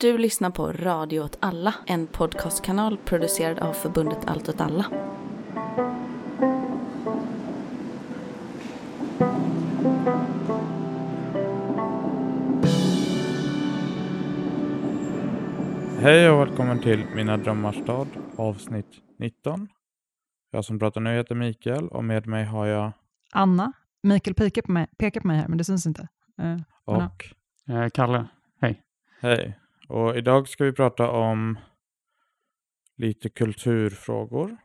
[0.00, 4.86] Du lyssnar på Radio åt alla, en podcastkanal producerad av förbundet Allt åt alla.
[16.00, 19.68] Hej och välkommen till Mina drömmars stad avsnitt 19.
[20.50, 22.92] Jag som pratar nu heter Mikael och med mig har jag
[23.32, 23.72] Anna.
[24.02, 26.08] Mikael pekar på mig, pekar på mig här, men det syns inte.
[26.38, 27.24] Eh, och
[27.64, 27.84] Ja.
[27.84, 28.28] Eh, Kalle,
[28.60, 28.82] hej.
[29.20, 29.58] hej.
[29.88, 31.58] Och idag ska vi prata om
[32.96, 34.56] lite kulturfrågor,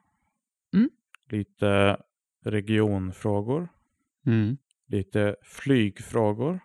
[0.74, 0.90] Mm.
[1.30, 1.98] lite
[2.46, 3.70] regionfrågor,
[4.26, 4.58] Mm.
[4.88, 6.60] lite flygfrågor.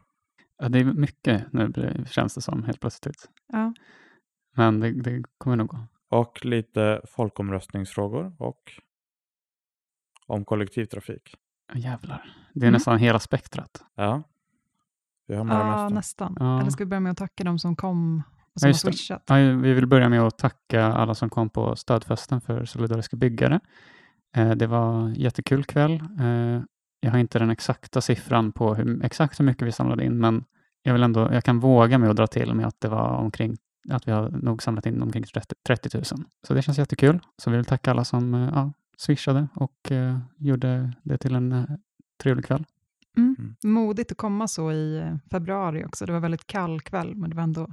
[0.59, 3.31] Ja, det är mycket nu blir- känns det som helt plötsligt.
[3.47, 3.73] ja.
[4.57, 5.79] Men det, det kommer nog gå.
[6.09, 8.73] och lite folkomröstningsfrågor och
[10.27, 11.35] om kollektivtrafik.
[11.75, 12.37] Jävlar.
[12.55, 12.73] Det är Mm.
[12.73, 13.85] nästan hela spektrat.
[13.95, 14.23] Ja,
[15.27, 15.95] vi har med det ja mesta.
[15.95, 16.37] nästan.
[16.41, 16.61] Ja.
[16.61, 18.23] Eller ska vi börja med att tacka de som kom
[18.63, 19.23] och Ja, som har swishat?
[19.27, 23.61] Ja, vi vill börja med att tacka alla som kom på stödfesten för Solidariska byggare.
[24.37, 26.03] Eh, Det var jättekul kväll.
[26.21, 26.63] Eh,
[27.01, 30.45] Jag har inte den exakta siffran på hur, exakt hur mycket vi samlade in, men
[30.83, 33.57] jag, vill ändå, jag kan våga mig att dra till med att det var omkring
[33.91, 36.05] att vi har nog samlat in omkring 30, 30 000.
[36.47, 37.21] Så det känns jättekul.
[37.43, 41.53] Så vi vill tacka alla som eh, ja, swishade och eh, gjorde det till en
[41.53, 41.65] eh,
[42.23, 42.65] trevlig kväll.
[43.17, 43.37] Mm.
[43.39, 43.55] Mm.
[43.75, 46.07] Modigt att komma så i februari också.
[46.07, 47.69] Det var väldigt kall kväll, men det var ändå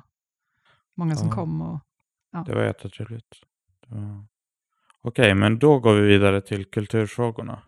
[0.96, 1.34] många som Ja.
[1.34, 1.62] kom.
[1.62, 1.80] Och,
[2.46, 3.36] Det var jättetrevligt.
[3.88, 4.26] Var...
[5.02, 7.62] Okej, men då går vi vidare till kulturfrågorna.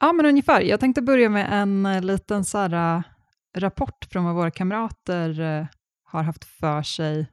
[0.00, 0.60] ja, men ungefär.
[0.60, 3.02] Jag tänkte börja med en eh, liten så här, eh,
[3.60, 5.66] rapport från vad våra kamrater eh,
[6.04, 7.26] har haft för sig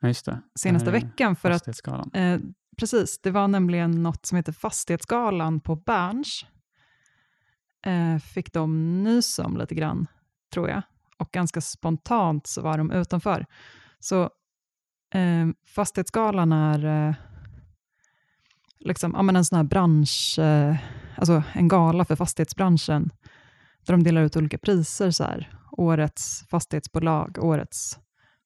[0.00, 0.14] Ja,
[0.58, 1.36] senaste veckan.
[1.36, 1.68] För att.
[2.14, 2.38] Eh,
[2.78, 6.46] precis, det var nämligen något som heter Fastighetsgalan på Berns.
[7.86, 10.06] Eh, fick de nys om lite grann,
[10.52, 10.82] tror jag.
[11.18, 13.46] Och ganska spontant så var de utanför.
[14.02, 14.22] Så
[15.14, 17.14] eh, Fastighetsgalan är eh,
[18.80, 20.76] liksom, ja, men en sån här bransch, eh,
[21.16, 23.10] alltså en gala för fastighetsbranschen,
[23.86, 25.10] där de delar ut olika priser.
[25.10, 25.58] Så här.
[25.72, 27.98] Årets fastighetsbolag, årets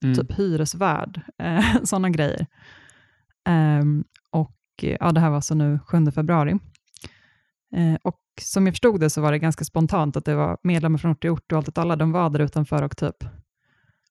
[0.05, 0.15] Mm.
[0.17, 2.47] typ hyresvärd, eh, sådana grejer.
[3.49, 4.57] Ehm, och
[5.01, 6.59] ja, det här var alltså nu 7 februari.
[7.77, 10.99] Eh, och som jag förstod det så var det ganska spontant att det var medlemmar
[10.99, 13.17] från ort till ort och allt åt alla, de var där utanför och typ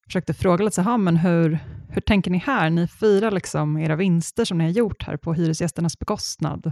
[0.08, 2.70] försökte fråga lite så här, men hur, hur tänker ni här?
[2.70, 6.72] Ni firar liksom era vinster som ni har gjort här på hyresgästernas bekostnad.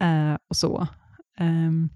[0.00, 0.86] Eh, och så.
[1.38, 1.88] Ehm,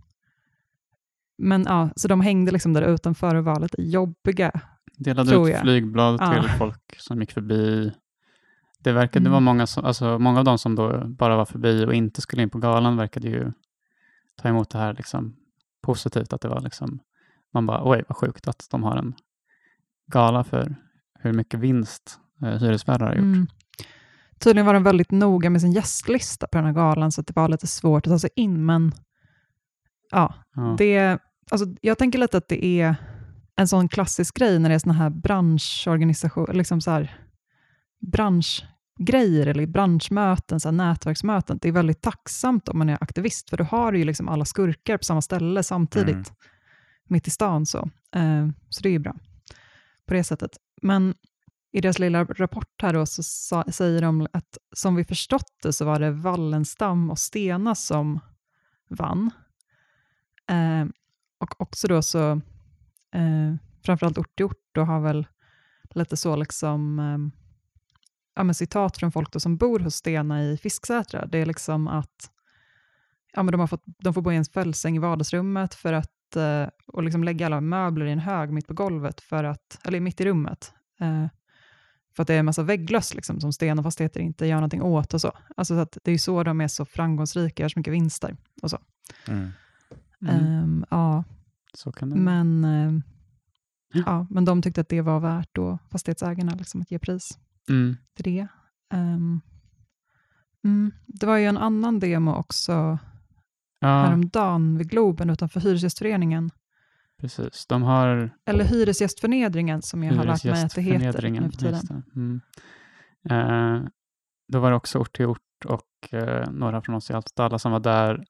[1.38, 4.60] men ja, så de hängde liksom där utanför och var lite jobbiga.
[4.96, 6.32] Delade ut flygblad Ja.
[6.42, 7.92] till folk som gick förbi.
[8.78, 9.30] Det verkade Mm.
[9.32, 12.42] vara många, som, alltså många av dem som då bara var förbi och inte skulle
[12.42, 13.52] in på galan verkade ju
[14.36, 15.36] ta emot det här liksom
[15.82, 16.32] positivt.
[16.32, 16.98] Att det var liksom,
[17.52, 19.14] man bara oj vad sjukt att de har en
[20.12, 20.76] gala för
[21.18, 23.22] hur mycket vinst eh, hyresvärdar har gjort.
[23.22, 23.46] Mm.
[24.38, 27.36] Tydligen var de väldigt noga med sin gästlista på den här galan, så att det
[27.36, 28.66] var lite svårt att ta sig in.
[28.66, 28.92] Men
[30.10, 30.74] ja, Ja.
[30.78, 31.18] det,
[31.50, 32.96] alltså, jag tänker lite att det är
[33.56, 37.16] en sån klassisk grej när det är såna här branschorganisation, liksom så här,
[38.12, 41.58] branschgrejer eller branschmöten, så här nätverksmöten.
[41.62, 44.44] Det är väldigt tacksamt om man är aktivist, för då har du ju liksom alla
[44.44, 46.24] skurkar på samma ställe samtidigt, Mm.
[47.08, 47.66] mitt i stan.
[47.66, 47.78] Så,
[48.14, 49.14] eh, så det är ju bra
[50.06, 50.58] på det sättet.
[50.82, 51.14] Men
[51.72, 55.72] i deras lilla rapport här då så sa, säger de att som vi förstått det
[55.72, 58.20] så var det Wallenstam och Stena som
[58.88, 59.30] vann.
[60.48, 60.86] Eh,
[61.38, 62.30] och också då så,
[63.14, 63.54] eh,
[63.84, 65.26] framförallt ort till ort då har väl
[65.94, 67.18] lite så liksom, eh,
[68.34, 71.26] ja men citat från folk då som bor hos Stena i Fisksätra.
[71.26, 72.30] Det är liksom att
[73.32, 76.10] ja men de, har fått, de får bo i en fällsäng i vardagsrummet för att,
[76.36, 80.00] eh, och liksom lägga alla möbler i en hög mitt på golvet, för att, eller
[80.00, 80.72] mitt i rummet.
[81.00, 81.26] Eh,
[82.16, 85.14] för att det är en massa vägglöss liksom, som Stena Fastigheter inte gör någonting åt
[85.14, 85.32] och så.
[85.56, 88.36] Alltså så att det är ju så de är så framgångsrika, gör så mycket vinster
[88.62, 88.78] och så.
[89.28, 89.48] Mm.
[90.22, 90.36] Mm.
[90.36, 91.24] Ehm, ja,
[91.74, 93.02] Så kan det men, ehm,
[93.94, 94.02] Ja.
[94.06, 97.38] ja, men de tyckte att det var värt då, fastighetsägarna, liksom, att ge pris
[97.68, 97.96] mm.
[98.14, 98.48] till det.
[100.64, 102.98] Mm, det var ju en annan demo också
[103.82, 106.50] Ja, häromdagen vid Globen utanför Hyresgästföreningen.
[107.20, 107.66] precis.
[107.66, 112.02] De har Eller Hyresgästförnedringen som jag har lärt mig att det heter nu för tiden.
[112.16, 112.40] Mm.
[113.30, 113.88] Eh,
[114.48, 117.58] då var det också ort till ort och eh, några från oss i Allt alla
[117.58, 118.24] som var där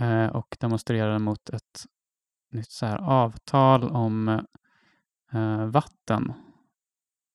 [0.00, 1.84] eh, och demonstrerade mot ett
[2.52, 4.28] nytt så här avtal om
[5.32, 6.32] eh, vatten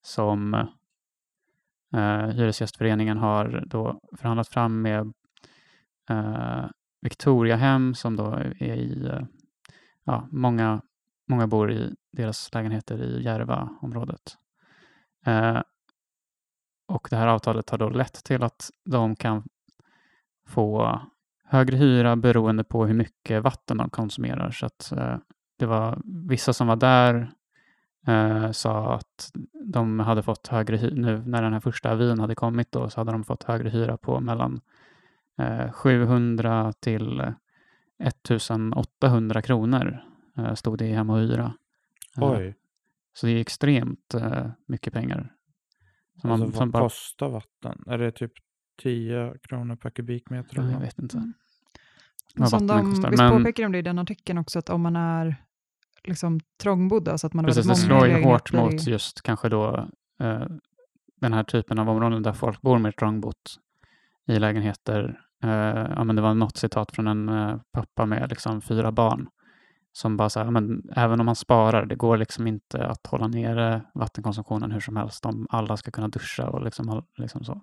[0.04, 0.54] som
[1.94, 5.13] eh, Hyresgästföreningen har då förhandlat fram med
[6.10, 6.66] eh,
[7.02, 9.22] Victoriahem som då är i, eh,
[10.04, 10.82] ja, många,
[11.28, 14.38] många bor i deras lägenheter i Järvaområdet.
[15.26, 15.62] Eh,
[16.88, 19.44] och det här avtalet har då lett till att de kan
[20.48, 21.02] få
[21.44, 24.52] högre hyra beroende på hur mycket vatten de konsumerar.
[24.52, 25.18] Så att eh,
[25.60, 27.32] det var vissa som var där
[28.08, 29.32] eh, sa att
[29.66, 33.00] de hade fått högre hyra, nu när den här första avin hade kommit då, så
[33.00, 34.62] hade de fått högre hyra på mellan
[35.72, 37.34] 700 till
[38.00, 40.04] 1800 kronor
[40.38, 41.54] eh, stod det i Hem och Hyra.
[42.18, 42.56] Eh, Oj,
[43.14, 45.32] Så det är extremt eh, mycket pengar.
[46.22, 47.84] Som alltså, man, vad som bara, kostar vatten?
[47.88, 48.32] Är det typ
[48.84, 50.60] 10 kronor per kubikmeter?
[50.60, 51.18] Eller jag vet inte.
[51.18, 51.34] Mm.
[52.36, 53.10] vad Som de kostar.
[53.10, 55.36] visst Men påpekar de det i den artikeln också, att om man är
[56.04, 58.88] liksom trångbodd, alltså att man har precis, det väldigt många slår ju hårt lägenheter mot
[58.88, 59.90] i- just kanske då
[60.20, 60.46] eh,
[61.16, 63.60] den här typen av områden där folk bor mer trångbott
[64.28, 65.22] i lägenheter.
[65.46, 69.28] Eh, ja, men det var något citat från en eh, pappa med liksom fyra barn
[69.92, 73.08] som bara så här, ja, men även om man sparar, det går liksom inte att
[73.08, 77.62] hålla nere vattenkonsumtionen hur som helst om alla ska kunna duscha och liksom, liksom så.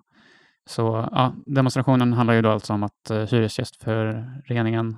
[0.65, 4.97] Så ja, demonstrationen handlar ju då alltså om att eh, Hyresgästföreningen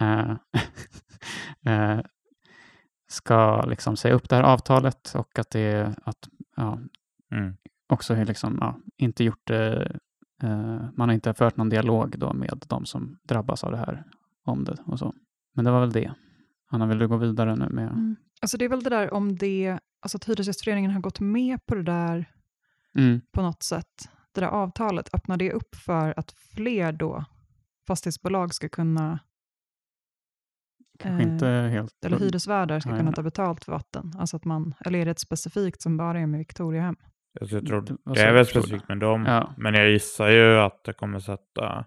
[0.00, 0.30] eh,
[1.66, 2.00] eh,
[3.08, 6.78] ska liksom säga upp det här avtalet och att det att, ja,
[7.32, 7.56] Mm.
[7.88, 9.92] också är liksom, ja, inte gjort det,
[10.94, 14.04] man har inte fört någon dialog då med de som drabbas av det här
[14.44, 15.14] om det och så.
[15.54, 16.12] Men det var väl det.
[16.70, 17.88] Anna, vill du gå vidare nu med?
[17.88, 18.16] Mm.
[18.40, 21.74] Alltså det är väl det där om det, alltså att Hyresgästföreningen har gått med på
[21.74, 22.26] det där
[22.94, 27.24] Mm, på något sätt, det där avtalet, öppnar det upp för att fler då
[27.86, 29.18] fastighetsbolag ska kunna,
[30.98, 32.04] kanske Eh, inte helt...
[32.04, 34.12] eller hyresvärdar ska kunna ta betalt för vatten.
[34.18, 36.96] Alltså att man, eller är det ett specifikt som bara är med Victoriahem?
[37.40, 39.24] Alltså, jag tror Det är väl specifikt med dem.
[39.26, 39.54] Ja.
[39.56, 41.84] Men jag gissar ju att det kommer sätta...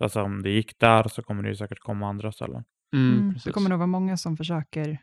[0.00, 2.64] Alltså om det gick där så kommer det ju säkert komma andra ställen.
[2.94, 4.98] Mm, Mm, det kommer nog vara många som försöker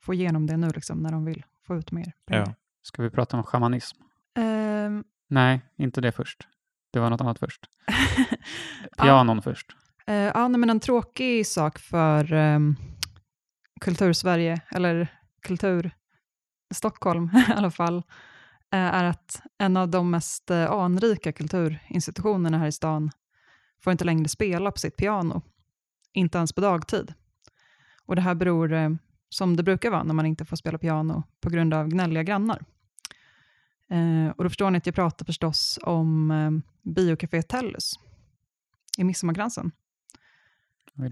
[0.00, 2.44] få igenom det nu, liksom, när de vill få ut mer pengar.
[2.46, 2.54] Ja.
[2.82, 4.02] Ska vi prata om shamanism?
[4.38, 6.48] Ehm, Nej, inte det först.
[6.92, 7.60] Det var något annat först.
[8.96, 9.04] Ja.
[9.04, 9.76] Pianon först.
[10.06, 12.76] Eh, ja, nej, men en tråkig sak för um,
[13.80, 15.08] kultursverige, eller
[15.42, 15.90] kultur
[16.74, 18.02] Stockholm i alla fall,
[18.78, 23.10] är att en av de mest eh, anrika kulturinstitutionerna här i stan
[23.80, 25.42] får inte längre spela på sitt piano,
[26.12, 27.14] inte ens på dagtid.
[28.06, 28.90] Och det här beror, eh,
[29.28, 32.64] som det brukar vara när man inte får spela piano, på grund av gnälliga grannar.
[33.90, 36.50] Eh, och då förstår ni att jag pratar förstås om eh,
[36.92, 37.92] Biocafé Tellus
[38.98, 39.72] i Midsommarkransen.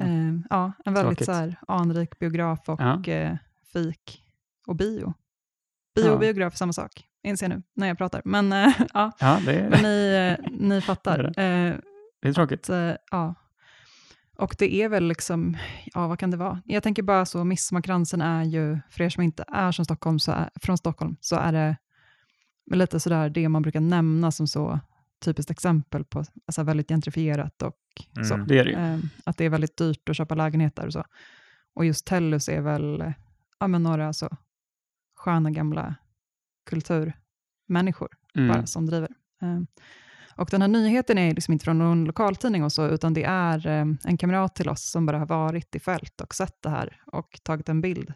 [0.01, 1.27] Eh, ja, en väldigt Tråkigt.
[1.27, 3.05] så här, anrik biograf och Ja.
[3.07, 3.37] eh,
[3.73, 4.25] fik
[4.67, 5.15] och bio.
[5.95, 6.13] Bio Ja.
[6.13, 8.23] och biograf, samma sak, inser jag nu när jag pratar.
[8.25, 11.19] Men eh, ja, Ja, det är, men ni, eh, ni fattar.
[11.23, 11.77] Det Eh,
[12.23, 12.71] det är tråkigt.
[12.71, 13.35] att, ja.
[14.37, 15.57] Och det är väl liksom,
[15.95, 16.63] ja vad kan det vara?
[16.65, 20.33] Jag tänker bara så, Midsommarkransen är ju, för er som inte är från Stockholm, så
[20.33, 21.77] är, från Stockholm, så är det
[22.71, 24.81] lite sådär det man brukar nämna som så
[25.25, 27.77] typiskt exempel på alltså väldigt gentrifierat och
[28.27, 28.35] så.
[28.35, 28.47] Mm.
[28.47, 28.73] Det är det.
[28.73, 31.05] Eh, att det är väldigt dyrt att köpa lägenheter och så.
[31.75, 33.13] Och just Tellus är väl
[33.59, 34.29] ja, men några så
[35.17, 35.95] sköna gamla
[36.71, 38.49] kulturmänniskor Mm.
[38.49, 39.11] bara som driver.
[39.43, 39.61] Eh,
[40.37, 43.67] och den här nyheten är liksom inte från någon lokaltidning och så, utan det är
[43.67, 47.03] eh, en kamrat till oss som bara har varit i fält och sett det här
[47.07, 48.13] och tagit en bild.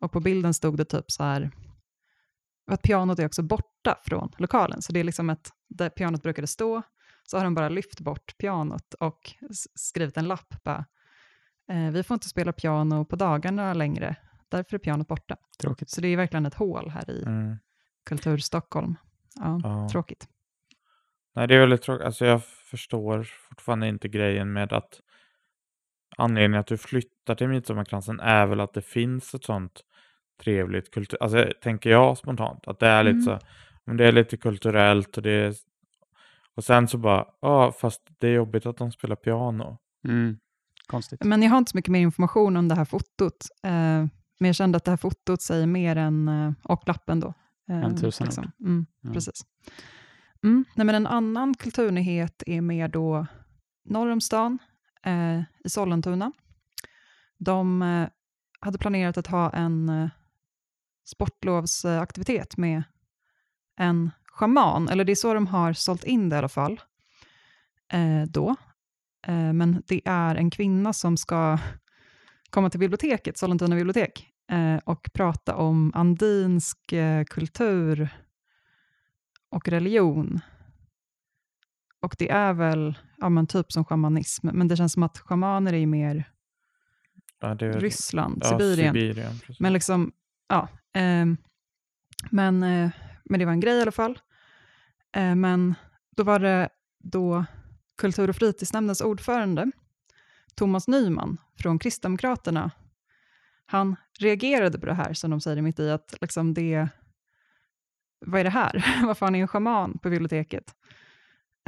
[0.00, 1.50] Och på bilden stod det typ så här,
[2.70, 6.46] att pianot är också borta från lokalen, så det är liksom ett, där pianot brukade
[6.46, 6.82] stå,
[7.24, 9.34] så har de bara lyft bort pianot och
[9.74, 10.84] skrivit en lapp bara,
[11.70, 14.16] eh, vi får inte spela piano på dagarna längre,
[14.48, 15.36] därför är pianot borta.
[15.60, 15.90] Tråkigt.
[15.90, 17.56] Så det är verkligen ett hål här i Mm.
[18.08, 18.94] Kultur Stockholm.
[19.34, 19.88] Ja, Ja.
[19.92, 20.28] tråkigt.
[21.34, 22.06] Nej, det är väldigt tråkigt.
[22.06, 25.00] Alltså jag förstår fortfarande inte grejen med att
[26.16, 29.80] anledningen att du flyttar till Midsommarkransen är väl att det finns ett sånt
[30.42, 31.22] trevligt kultur...
[31.22, 33.24] Alltså tänker jag spontant att det är lite Mm.
[33.24, 33.38] så,
[33.84, 35.54] men det är lite kulturellt och det är...
[36.54, 39.78] Och sen så bara, ja fast det är jobbigt att de spelar piano.
[40.04, 40.38] Mm.
[40.86, 41.24] Konstigt.
[41.24, 43.46] Men jag har inte så mycket mer information om det här fotot.
[43.64, 43.70] Eh,
[44.40, 47.34] men jag kände att det här fotot säger mer än, eh, och lappen då.
[47.68, 48.50] Eh, Än tusen ord.
[48.60, 49.12] Mm, Ja.
[49.12, 49.40] Precis.
[50.44, 50.64] Mm.
[50.74, 53.26] Nej, men en annan kulturnyhet är mer då
[53.84, 54.58] norr om stan,
[55.04, 56.32] eh, i Sollentuna.
[57.38, 58.08] De eh,
[58.60, 60.08] hade planerat att ha en eh,
[61.06, 62.82] sportlovsaktivitet med
[63.76, 66.80] en schaman, eller det är så de har sålt in det i alla fall,
[67.92, 68.56] eh, då.
[69.26, 71.58] Eh, men det är en kvinna som ska
[72.50, 74.28] komma till biblioteket, Sollentuna bibliotek,
[74.84, 78.08] och prata om andinsk eh, kultur
[79.50, 80.40] och religion.
[82.00, 85.72] Och det är väl ja, men typ som shamanism, men det känns som att shamaner
[85.72, 86.24] är mer
[87.40, 88.94] Ja, är, Ryssland, ja, Sibirien.
[88.94, 89.40] Sibirien.
[89.58, 90.12] Men liksom,
[90.48, 90.68] ja.
[90.92, 91.36] ehm,
[92.30, 92.90] men, eh,
[93.24, 94.18] men det var en grej i alla fall.
[95.16, 95.74] Eh, men
[96.16, 97.44] då var det då
[97.96, 99.70] kultur och fritidsnämndens ordförande,
[100.54, 102.70] Thomas Nyman från Kristdemokraterna,
[103.70, 106.88] han reagerade på det här, som de säger mitt i, att liksom det,
[108.26, 109.02] vad är det här?
[109.06, 110.74] Varför har ni en schaman på biblioteket?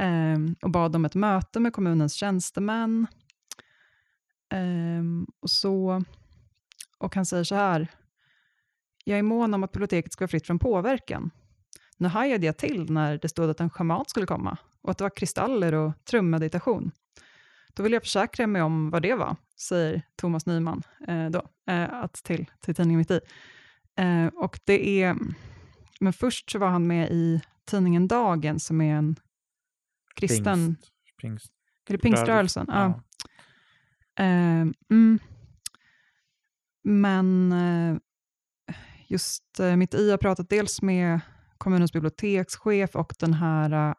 [0.01, 3.07] Um, och bad om ett möte med kommunens tjänstemän.
[4.53, 6.03] Um, och, så,
[6.97, 7.87] och han säger så här,
[9.03, 11.31] jag är mån om att biblioteket ska vara fritt från påverkan.
[11.97, 15.03] Nu hajade jag till när det stod att en schaman skulle komma och att det
[15.03, 16.91] var kristaller och trummeditation.
[17.73, 21.93] Då vill jag försäkra mig om vad det var, säger Thomas Nyman eh, då, eh,
[21.93, 23.19] att till, till tidningen Mitt i.
[23.95, 25.17] Eh, och det är,
[25.99, 29.15] men först så var han med i tidningen Dagen som är en
[30.15, 30.65] kristen...
[30.65, 31.53] Pingst, pingst.
[31.87, 32.65] Är det pingströrelsen?
[32.69, 33.01] Ja.
[34.15, 34.23] Ja.
[34.23, 35.19] Eh, mm.
[36.83, 37.97] Men eh,
[39.07, 41.19] just eh, Mitt i har pratat dels med
[41.57, 43.95] kommunens bibliotekschef och den här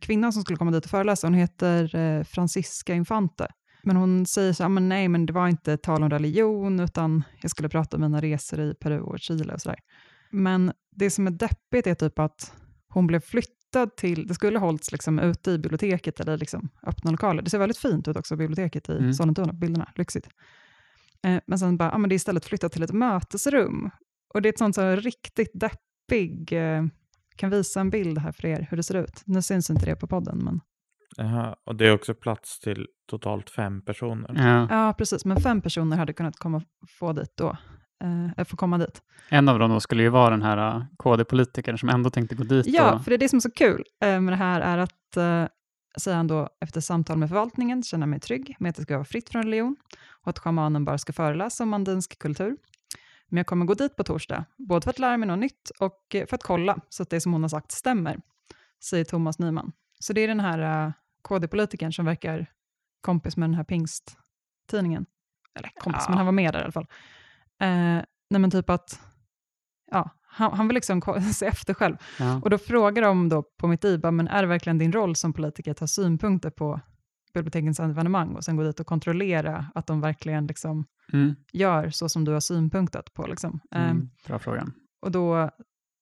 [0.00, 1.26] kvinnan som skulle komma dit och föreläsa.
[1.26, 3.48] Hon heter eh, Francisca Infante.
[3.82, 7.22] Men hon säger så här, men nej, men det var inte tal om religion, utan
[7.42, 9.78] jag skulle prata om mina resor i Peru och Chile och sådär.
[10.30, 12.52] Men det som är deppigt är typ att
[12.88, 17.42] hon blev flyttad till, det skulle hållits liksom ute i biblioteket eller liksom öppna lokaler.
[17.42, 19.14] Det ser väldigt fint ut också, biblioteket i Mm.
[19.14, 20.28] Sollentuna, bilderna, lyxigt.
[21.26, 23.90] Eh, men sen bara, ja, men det är istället flyttat till ett mötesrum.
[24.34, 26.84] Och det är ett sånt så riktigt deppig, eh,
[27.36, 29.22] kan visa en bild här för er hur det ser ut.
[29.24, 30.60] Nu syns inte det på podden, men
[31.16, 34.30] Jaha, och det är också plats till totalt fem personer.
[34.34, 34.66] Ja.
[34.70, 35.24] ja, precis.
[35.24, 36.62] Men fem personer hade kunnat komma
[36.98, 37.56] få dit då.
[38.04, 39.02] Eh, eller få komma dit.
[39.28, 42.44] En av dem då skulle ju vara den här uh, KD-politikern som ändå tänkte gå
[42.44, 42.66] dit.
[42.66, 44.78] Ja, och, för det är det som är så kul eh, med det här är
[44.78, 45.44] att, eh,
[45.98, 48.94] säger han då, efter samtal med förvaltningen känner jag mig trygg med att det ska
[48.94, 49.76] vara fritt från religion
[50.22, 52.56] och att schamanen bara ska föreläsa om andinsk kultur.
[53.28, 56.14] Men jag kommer gå dit på torsdag, både för att lära mig något nytt och
[56.14, 58.20] eh, för att kolla så att det som hon har sagt stämmer,
[58.84, 59.72] säger Thomas Nyman.
[60.00, 60.92] Så det är den här eh,
[61.22, 62.46] KD-politikern som verkar
[63.00, 65.06] kompis med den här pingsttidningen.
[65.54, 66.08] Eller kompis, Ja.
[66.10, 66.86] men han var med där i alla fall.
[67.60, 67.68] Eh,
[68.30, 69.00] nej men typ att,
[69.90, 71.02] ja, han, han vill liksom
[71.34, 71.96] se efter själv.
[72.18, 72.40] ja.
[72.44, 75.16] Och då frågar de då på mitt i, bara, men är det verkligen din roll
[75.16, 76.80] som politiker att ha synpunkter på
[77.34, 81.34] bibliotekens evenemang och sen gå dit och kontrollera att de verkligen liksom Mm.
[81.52, 83.26] gör så som du har synpunktat på.
[83.26, 83.60] Liksom.
[83.70, 84.10] Ehm, Mm.
[84.26, 84.66] Bra fråga.
[85.00, 85.50] och då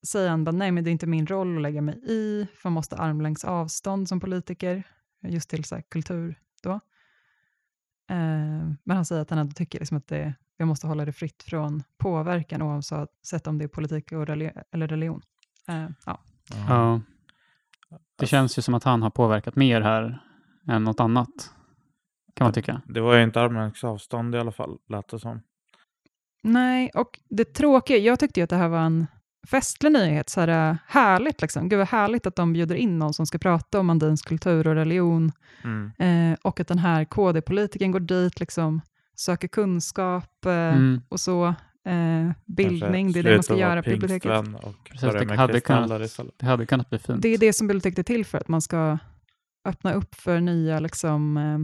[0.07, 2.69] säger han bara, nej men det är inte min roll att lägga mig i, för
[2.69, 4.83] man måste armlängds avstånd som politiker,
[5.23, 6.81] just till så här, kultur då.
[8.09, 11.13] Ehm, men han säger att han ändå tycker liksom att det, jag måste hålla det
[11.13, 15.23] fritt från påverkan oavsett om det är politik och reli- eller religion.
[15.67, 16.21] Ehm, ja.
[16.69, 17.01] Ja.
[18.17, 20.23] Det känns ju som att han har påverkat mer här
[20.69, 21.55] än något annat.
[22.35, 22.81] Kan man tycka.
[22.87, 25.41] Det var ju inte armlängds avstånd i alla fall, lät det som.
[26.43, 29.07] Nej, och det tråkiga, jag tyckte ju att det här var en
[29.51, 31.69] festlig nyhet, så här äh, härligt liksom.
[31.69, 34.75] Gud vad härligt att de bjuder in någon som ska prata om andinsk kultur och
[34.75, 35.33] religion
[35.65, 35.93] Mm.
[36.33, 38.81] eh, och att den här KD-politikern går dit, liksom
[39.17, 41.01] söker kunskap eh, Mm.
[41.09, 41.47] och så.
[41.87, 44.65] Eh, bildning, det är Kanske det man ska göra på biblioteket.
[44.65, 46.21] Och Precis, det hade kunnat-.
[46.37, 47.23] Det hade kunnat bli fint.
[47.23, 48.99] Det är det som biblioteket är till för, att man ska
[49.65, 51.59] öppna upp för nya liksom, eh,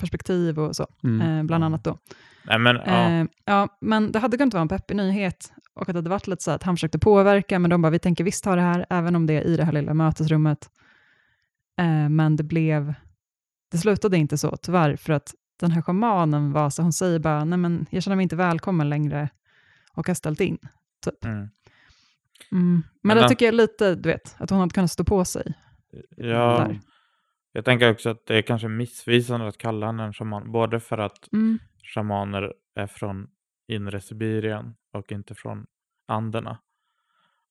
[0.00, 1.38] perspektiv och så, Mm.
[1.38, 1.98] eh, bland annat då.
[2.44, 5.86] Nej men ja, Eh, ja, men det hade kunnat vara en peppig nyhet och att
[5.94, 8.44] det hade varit lite så att han försökte påverka, men de bara, vi tänker visst
[8.44, 10.70] ha det här, även om det är i det här lilla mötesrummet.
[11.78, 12.94] Eh, men det blev,
[13.70, 17.44] det slutade inte så tyvärr, för att den här schamanen var så, hon säger bara,
[17.44, 19.28] nej men jag känner mig inte välkommen längre
[19.94, 20.58] och har ställt in.
[21.24, 21.36] mm.
[21.38, 21.48] Mm.
[22.52, 25.54] Men, Men det tycker jag lite, du vet, att hon hade kunnat stå på sig.
[26.16, 26.80] ja Där.
[27.52, 30.52] Jag tänker också att det är kanske missvisande att kalla henne en shaman.
[30.52, 31.58] Både för att Mm.
[31.94, 33.28] shamaner är från
[33.68, 35.66] inre Sibirien och inte från
[36.08, 36.58] Anderna.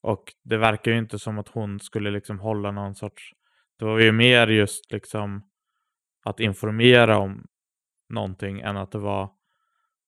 [0.02, 3.34] Och det verkar ju inte som att hon skulle liksom hålla någon sorts...
[3.80, 5.50] Det var ju mer just liksom
[6.24, 7.48] att informera om
[8.10, 9.32] någonting än att det var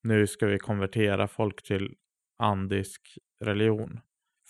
[0.04, 1.96] nu ska vi konvertera folk till
[2.38, 4.00] andisk religion.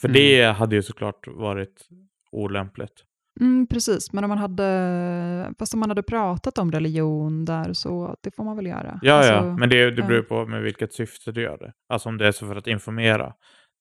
[0.02, 0.14] För Mm.
[0.16, 1.88] det hade ju såklart varit
[2.32, 3.06] olämpligt.
[3.40, 8.18] Mm, precis, men om man hade, fast om man hade pratat om religion där så,
[8.22, 9.00] det får man väl göra.
[9.02, 11.74] Ja, Alltså, ja, men det, det beror på med vilket syfte du gör det.
[11.90, 13.34] Alltså om det är så för att informera,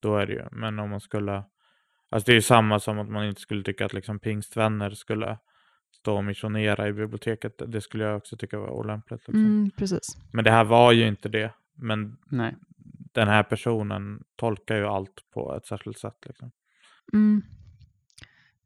[0.03, 0.45] då är det ju.
[0.53, 1.45] Men om man skulle...
[2.11, 5.39] Alltså det är ju samma som att man inte skulle tycka att liksom pingstvänner skulle
[5.93, 7.63] stå och missionera i biblioteket.
[7.67, 9.21] Det skulle jag också tycka var olämpligt.
[9.21, 9.45] Liksom.
[9.45, 10.17] Mm, precis.
[10.33, 11.53] Men det här var ju inte det.
[11.75, 12.57] Men Nej.
[13.13, 16.17] den här personen tolkar ju allt på ett särskilt sätt.
[16.27, 16.51] Liksom.
[17.13, 17.43] Mm.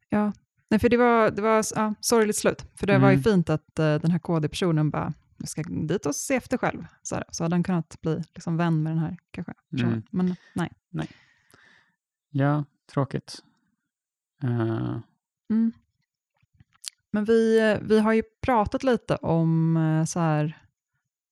[0.09, 0.31] Ja,
[0.69, 2.65] Nej, för det var, det var ja, sorgligt slut.
[2.75, 3.23] För det var ju Mm.
[3.23, 6.85] fint att eh, den här KD-personen bara, jag ska dit och se efter själv.
[7.03, 9.53] Så, här, så hade han kunnat bli liksom vän med den här kanske.
[9.79, 10.03] Mm.
[10.11, 10.69] Men nej.
[12.31, 13.43] Ja, tråkigt.
[14.43, 14.97] Eh,
[15.49, 15.71] Mm.
[17.11, 20.57] Men vi, eh, vi har ju pratat lite om så här,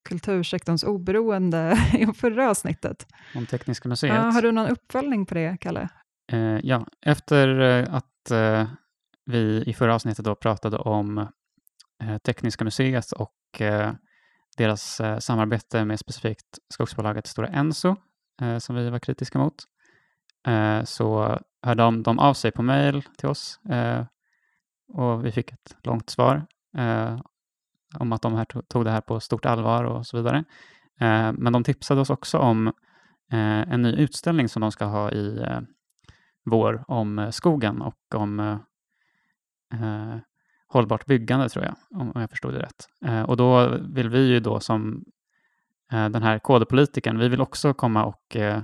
[0.09, 3.07] kultursektorns oberoende i förra avsnittet.
[3.35, 4.13] om Tekniska museet.
[4.15, 5.89] Ja, har du någon uppföljning på det, Kalle?
[6.63, 7.57] Ja, efter
[7.89, 8.31] att
[9.25, 11.17] vi i förra avsnittet då pratade om
[12.03, 13.93] eh, Tekniska museet och eh,
[14.57, 17.95] deras eh, samarbete med specifikt skogsbolaget Stora Enso,
[18.59, 19.55] som vi var kritiska mot,
[20.83, 23.59] så hörde de, de av sig på mejl till oss
[24.93, 26.45] och vi fick ett långt svar
[27.99, 30.43] om att de här tog, det här på stort allvar och så vidare.
[31.33, 32.73] Men de tipsade oss också om
[33.29, 35.45] en ny utställning som de ska ha i
[36.45, 38.59] vår om skogen och om
[39.73, 40.17] eh,
[40.67, 42.87] hållbart byggande, tror jag, om jag förstod det rätt.
[43.05, 45.03] Eh, och då vill vi ju då som
[45.91, 48.61] eh, den här kodepolitiken, vi vill också komma och eh,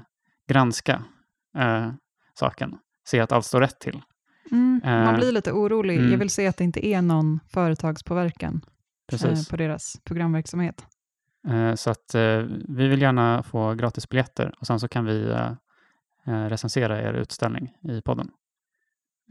[0.47, 1.03] granska
[1.57, 1.91] eh,
[2.33, 4.01] saken, se att allt står rätt till.
[4.51, 5.97] Mm, man Eh, blir lite orolig.
[5.97, 6.11] mm.
[6.11, 8.61] Jag vill se att det inte är någon företagspåverkan
[9.49, 10.85] på deras programverksamhet.
[11.75, 12.15] Så att
[12.67, 15.35] vi vill gärna få gratisbiljetter och sen så kan vi
[16.25, 18.31] recensera er utställning i podden.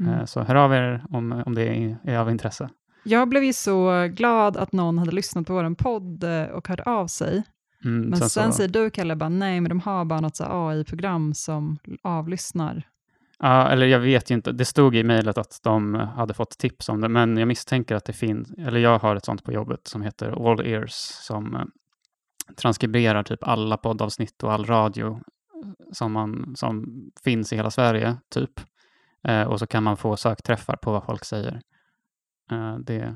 [0.00, 0.14] Mm.
[0.14, 2.68] Eh, så hör av er om, om det är, av intresse.
[3.04, 6.82] Jag blev ju så glad att någon hade lyssnat på vår podd eh, och hörde
[6.82, 7.42] av sig.
[7.84, 11.34] Mm, Men sen, så- säger du, Kalle, bara, nej, men de har bara något AI-program
[11.34, 12.82] som avlyssnar.
[13.38, 14.52] Ja, eller jag vet ju inte.
[14.52, 18.04] Det stod i mejlet att de hade fått tips om det, men jag misstänker att
[18.04, 21.62] det finns, eller jag har ett sånt på jobbet som heter All Ears som eh,
[22.56, 25.20] transkriberar typ alla poddavsnitt och all radio
[25.92, 26.86] som, man, som
[27.24, 28.50] finns i hela Sverige, typ.
[29.24, 31.60] Eh, och så kan man få sökträffar på vad folk säger.
[32.50, 33.14] Eh, det är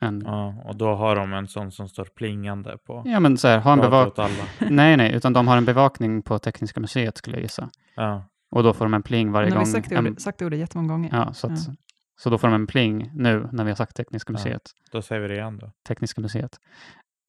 [0.00, 0.22] en...
[0.24, 3.58] Ja, Ja, och då har de en sån som står plingande på men så här,
[3.58, 4.08] ha en Radio bevak...
[4.08, 4.44] åt alla.
[4.70, 7.70] Nej, nej, utan de har en bevakning på Tekniska museet skulle jag gissa.
[7.96, 9.66] Ja, Och då får de en pling varje Nu har gång.
[9.66, 11.10] vi sagt det, ordet, sagt det ordet jättemånga gånger.
[11.12, 11.74] Ja, så, att, Ja.
[12.20, 14.38] så då får de en pling nu när vi har sagt Tekniska Ja.
[14.38, 14.62] museet.
[14.92, 15.72] då säger vi det igen då.
[15.88, 16.56] Tekniska museet.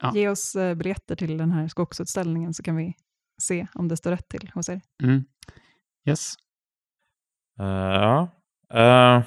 [0.02, 0.12] Ja.
[0.16, 2.94] Ge oss eh, biljetter till den här skogsutställningen så kan vi
[3.42, 4.82] se om det står rätt till hos er.
[5.04, 5.24] Mm.
[6.08, 6.34] Yes.
[7.60, 8.30] Eh, ja.
[8.74, 9.24] Uh,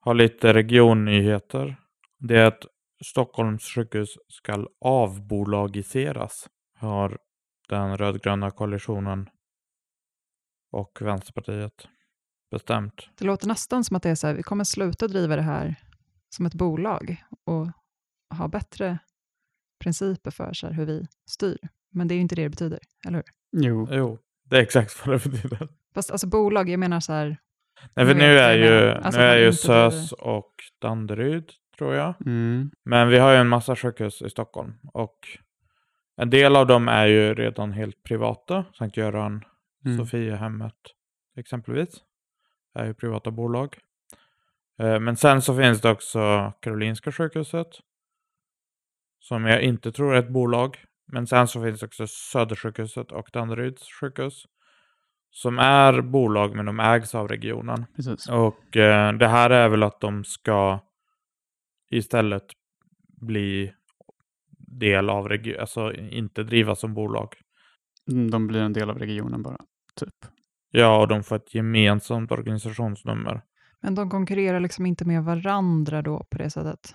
[0.00, 1.76] har lite regionnyheter.
[2.18, 2.66] Det är att
[3.04, 6.48] Stockholms sjukhus ska avbolagiseras.
[6.78, 7.18] Har
[7.68, 9.30] den rödgröna koalitionen
[10.72, 11.88] och Vänsterpartiet
[12.50, 13.08] bestämt.
[13.14, 15.74] Det låter nästan som att det är så här, vi kommer sluta driva det här
[16.28, 17.68] som ett bolag och
[18.38, 18.98] ha bättre
[19.84, 21.58] principer för så här, hur vi styr.
[21.90, 23.24] Men det är ju inte det det betyder, eller hur?
[23.52, 23.88] Jo.
[23.90, 24.18] Jo,
[24.50, 25.68] det är exakt vad det betyder.
[25.94, 27.36] Fast alltså bolag, jag menar så här,
[27.94, 28.90] Nej, för nu är ju.
[28.90, 32.14] Alltså, nu är ju SÖS och Danderyd, tror jag.
[32.26, 32.70] Mm.
[32.84, 35.18] Men vi har ju en massa sjukhus i Stockholm och
[36.16, 38.64] en del av dem är ju redan helt privata.
[38.78, 39.44] Sankt Göran,
[39.84, 39.98] Mm.
[39.98, 40.74] Sofiahemmet
[41.36, 41.94] exempelvis
[42.74, 43.78] är ju privata bolag.
[44.78, 47.66] Eh, Men sen så finns det också Karolinska sjukhuset
[49.20, 50.78] som jag inte tror är ett bolag.
[51.06, 54.44] Men sen så finns det också Södersjukhuset och Danderyds sjukhus
[55.30, 57.86] som är bolag men de ägs av regionen.
[57.96, 58.28] Precis.
[58.28, 60.80] Och eh, det här är väl att de ska
[61.90, 62.44] istället
[63.20, 63.72] bli
[64.58, 67.34] del av regionen, alltså inte drivas som bolag.
[68.10, 69.58] Mm, De blir en del av regionen bara,
[69.94, 70.14] typ.
[70.70, 73.42] Ja, och de får ett gemensamt organisationsnummer.
[73.80, 76.94] men de konkurrerar liksom inte med varandra då på det sättet.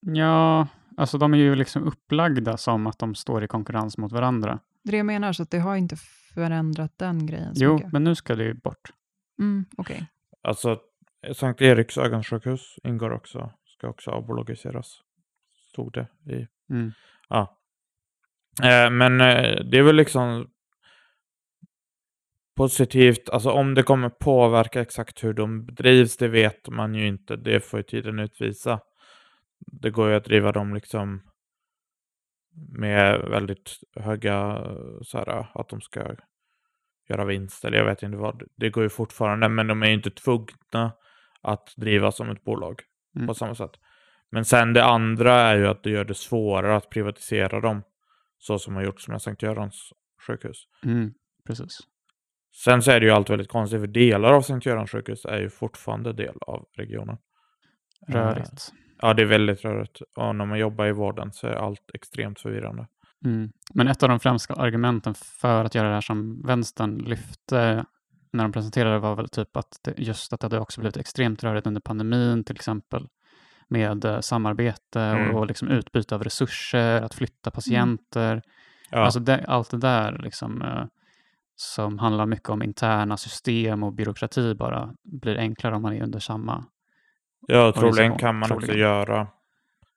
[0.00, 4.58] Ja, alltså de är ju liksom upplagda som att de står i konkurrens mot varandra.
[4.84, 5.96] Det är det jag menar, så att det har inte
[6.34, 7.92] förändrat den grejen så Jo, mycket.
[7.92, 8.90] men nu ska det ju bort.
[9.38, 10.06] Mm, Okej.
[10.42, 10.80] Alltså
[11.34, 15.00] Sankt Eriks ögonsjukhus ingår också, ska också avbolagiseras.
[15.70, 16.46] Stod det i.
[16.70, 16.92] Mm.
[17.28, 17.58] Ja.
[18.62, 20.46] Eh, men eh, det är väl liksom
[22.56, 27.36] positivt, alltså om det kommer påverka exakt hur de drivs, det vet man ju inte.
[27.36, 28.80] Det får ju tiden utvisa.
[29.66, 31.22] Det går ju att driva dem liksom
[32.78, 36.14] med väldigt höga, eh, så här, att de ska
[37.08, 38.42] göra vinst, eller jag vet inte vad.
[38.56, 40.92] Det går ju fortfarande, men de är ju inte tvungna
[41.40, 42.82] att driva som ett bolag
[43.16, 43.26] Mm.
[43.26, 43.70] på samma sätt.
[44.30, 47.82] Men sen det andra är ju att det gör det svårare att privatisera dem,
[48.38, 49.92] så som har gjorts med Sankt Görans
[50.26, 50.64] sjukhus.
[50.84, 51.14] Mm.
[51.46, 51.78] Precis.
[52.64, 55.38] Sen så är det ju allt väldigt konstigt, för delar av Sankt Görans sjukhus är
[55.38, 57.16] ju fortfarande del av regionen.
[58.08, 58.72] Eh, Rörigt.
[59.02, 60.00] Ja, det är väldigt rörigt.
[60.16, 62.86] Och när man jobbar i vården så är allt extremt förvirrande.
[63.24, 63.52] Mm.
[63.74, 67.84] Men ett av de främsta argumenten för att göra det här som vänstern lyfte
[68.32, 71.44] när de presenterade var väl typ att det, just att det hade också blivit extremt
[71.44, 73.08] rörigt under pandemin till exempel
[73.68, 75.30] med eh, samarbete Mm.
[75.30, 78.42] och, och liksom utbyte av resurser, att flytta patienter.
[78.90, 80.84] Ja, Alltså det, allt det där liksom, eh,
[81.56, 86.18] som handlar mycket om interna system och byråkrati bara blir enklare om man är under
[86.18, 86.64] samma.
[87.46, 88.78] Ja, troligen kan man också troligen.
[88.80, 89.28] göra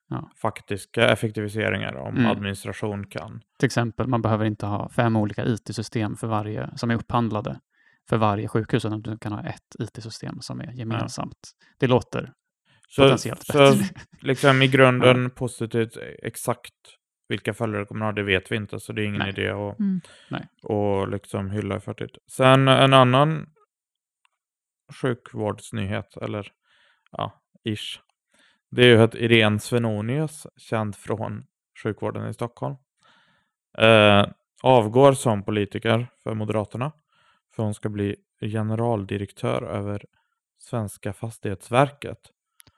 [0.08, 0.30] Ja.
[0.42, 2.32] faktiska effektiviseringar om Mm.
[2.32, 3.42] administration kan.
[3.60, 7.60] Till exempel, man behöver inte ha fem olika IT-system för varje, som är upphandlade
[8.10, 11.52] för varje sjukhus, utan du kan ha ett IT-system som är gemensamt.
[11.78, 12.34] Det låter
[12.88, 13.86] Så, potentiellt så bättre.
[14.20, 16.74] liksom i grunden positivt, exakt
[17.28, 19.30] vilka följder det kommer att ha, det vet vi inte, så det är ingen Nej.
[19.30, 20.02] idé att Mm.
[20.64, 22.10] Och liksom hylla förtid.
[22.32, 23.50] Sen en annan
[25.02, 26.52] sjukvårdsnyhet, eller
[27.18, 28.00] ja, ish.
[28.70, 31.46] Det är ju att Irene Svenonius, känd från
[31.84, 32.76] sjukvården i Stockholm,
[33.78, 34.26] eh,
[34.64, 36.92] avgår som politiker för Moderaterna.
[37.56, 40.06] För hon ska bli generaldirektör över
[40.58, 42.20] Svenska Fastighetsverket.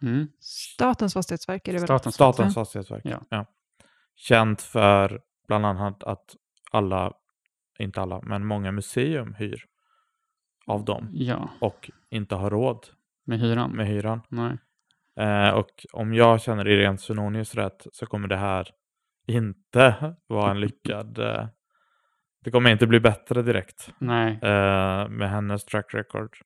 [0.02, 0.28] Mm.
[0.40, 1.88] Statens fastighetsverk är det väl?
[1.88, 2.62] Statens, Statens Ja.
[2.62, 3.04] fastighetsverk.
[3.30, 3.46] Ja.
[4.16, 6.36] Känt för bland annat att
[6.72, 7.14] alla,
[7.80, 9.66] inte alla, men många museum hyr
[10.66, 12.88] av dem Ja, och inte har råd
[13.28, 13.72] med hyran.
[13.76, 14.22] med hyran.
[14.30, 14.58] Nej.
[15.20, 18.68] Eh, och om jag känner Irene Svenonius rätt så kommer det här
[19.28, 21.20] inte vara en lyckad...
[21.20, 21.48] Eh,
[22.44, 26.38] det kommer inte bli bättre direkt Nej, eh, med hennes track record.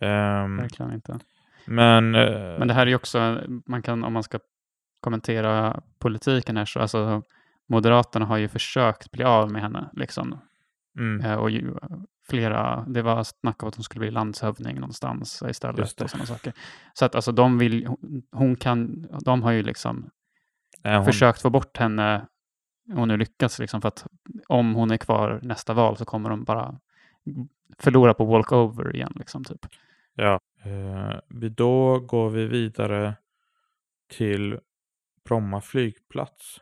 [0.00, 1.18] Ehm, verkligen inte.
[1.66, 2.14] men...
[2.14, 4.38] eh, Men det här är ju också, man kan, om man ska
[5.00, 7.22] kommentera politiken här, så alltså
[7.68, 9.90] Moderaterna har ju försökt bli av med henne.
[9.92, 10.38] Liksom.
[10.98, 11.50] mm, Eh, Och
[12.32, 16.52] flera, det var snack om att hon skulle bli landshövding någonstans istället och sådana saker.
[16.94, 17.88] Så att alltså de vill,
[18.32, 20.10] hon kan, de har ju liksom
[20.84, 22.26] eh, hon, försökt få bort henne
[22.96, 24.06] och nu lyckats liksom för att
[24.48, 26.78] om hon är kvar nästa val så kommer de bara
[27.78, 29.66] förlora på walkover igen liksom typ.
[30.14, 30.40] Ja.
[30.64, 33.14] Eh, då går vi vidare
[34.10, 34.58] till
[35.24, 36.60] Bromma flygplats.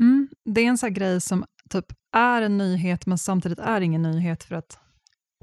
[0.00, 3.80] Mm, det är en sån här grej som typ är en nyhet, men samtidigt är
[3.80, 4.78] ingen nyhet för att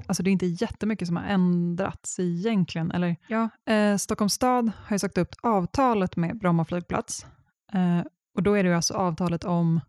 [0.06, 2.90] alltså det är inte jättemycket som har ändrats egentligen.
[2.90, 7.26] Eller, ja, eh, Stockholms stad har ju sagt upp avtalet med Bromma flygplats.
[7.72, 8.00] Eh,
[8.34, 9.80] och då är det ju alltså avtalet om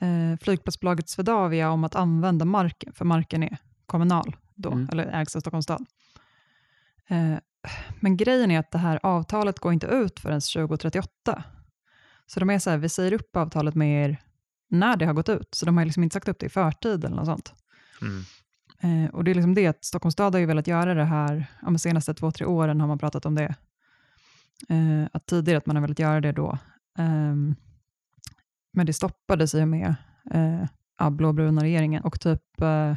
[0.00, 4.88] eh, flygplatsbolaget Swedavia om att använda marken, för marken är kommunal då, Mm.
[4.92, 5.86] eller ägs av Stockholms stad.
[7.08, 7.38] Eh,
[8.00, 11.42] men grejen är att det här avtalet går inte ut förrän 2038.
[12.26, 14.16] Så de är så här, vi säger upp avtalet med er
[14.68, 15.48] när det har gått ut.
[15.54, 17.52] Så de har liksom inte sagt upp det i förtid eller något sånt.
[18.02, 18.24] Mm.
[18.80, 21.46] Eh, och det är liksom det att Stockholms stad har ju velat göra det här,
[21.60, 23.54] ja, de senaste två, tre åren har man pratat om det.
[24.68, 26.58] Eh, att tidigare att man har velat göra det då.
[26.98, 27.54] Ehm,
[28.72, 29.94] men det stoppades i och med
[30.30, 32.94] eh, blåbruna regeringen och typ eh,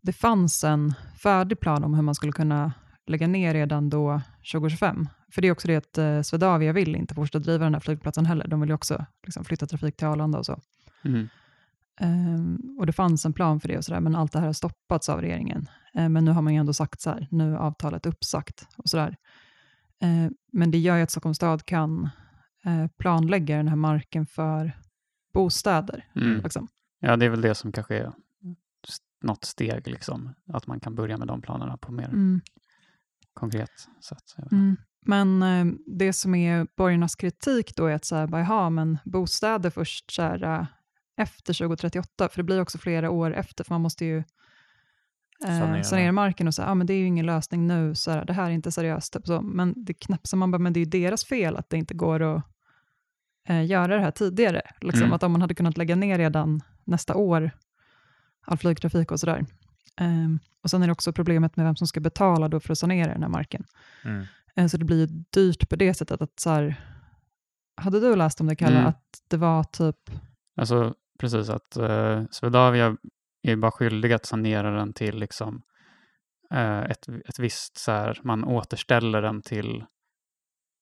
[0.00, 2.72] det fanns en färdig plan om hur man skulle kunna
[3.06, 4.20] lägga ner redan då
[4.52, 5.08] 2025.
[5.32, 8.26] För det är också det att eh, Swedavia vill inte fortsätta driva den här flygplatsen
[8.26, 8.48] heller.
[8.48, 10.60] De vill ju också liksom, flytta trafik till Arlanda och så.
[11.04, 11.28] Mm.
[12.00, 14.52] Ehm, och det fanns en plan för det och sådär, men allt det här har
[14.52, 15.68] stoppats av regeringen.
[15.94, 18.88] Ehm, men nu har man ju ändå sagt så här, nu är avtalet uppsagt och
[18.88, 19.16] sådär.
[20.00, 22.08] Ehm, men det gör ju att Stockholms stad kan
[22.64, 24.72] eh, planlägga den här marken för
[25.32, 26.04] bostäder.
[26.14, 26.40] Mm.
[26.42, 26.68] Liksom.
[27.00, 28.12] Ja, det är väl det som kanske är
[29.22, 30.34] något steg, liksom.
[30.52, 32.40] Att man kan börja med de planerna på mer Mm.
[33.34, 34.34] konkret sätt.
[34.52, 34.76] Mm.
[35.00, 38.98] Men eh, det som är borgarnas kritik då är att så här, bara, jaha, men
[39.04, 40.66] bostäder först så här, eh,
[41.16, 44.24] efter 2038, för det blir också flera år efter, för man måste ju eh,
[45.60, 45.84] Sanera.
[45.84, 46.12] sanera.
[46.12, 48.44] marken och säga, ah, men det är ju ingen lösning nu, så här, det här
[48.44, 49.12] är inte seriöst.
[49.12, 49.40] Typ så.
[49.40, 51.94] Men det knappt som man bara, men det är ju deras fel att det inte
[51.94, 52.44] går att
[53.48, 54.62] eh, göra det här tidigare.
[54.80, 55.02] Liksom.
[55.02, 55.12] Mm.
[55.12, 57.50] Att om man hade kunnat lägga ner redan nästa år,
[58.40, 59.46] all flygtrafik och sådär.
[60.00, 62.78] Um, och sen är det också problemet med vem som ska betala då för att
[62.78, 63.64] sanera den här marken.
[64.04, 64.26] Mm.
[64.58, 66.76] Eh, Så det blir ju dyrt på det sättet att så här,
[67.76, 68.86] hade du läst om det Kalle, Mm.
[68.86, 69.96] att det var typ,
[70.56, 72.96] Alltså precis att eh, Swedavia
[73.42, 75.62] är bara skyldig att sanera den till liksom
[76.50, 79.84] eh, ett, ett visst så här, man återställer den till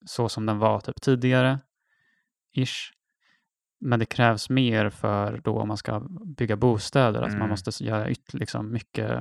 [0.05, 1.59] så som den var typ tidigare,
[2.55, 2.93] ish.
[3.79, 5.99] Men det krävs mer för då om man ska
[6.37, 7.49] bygga bostäder, att man Mm.
[7.49, 9.11] måste göra yt, liksom mycket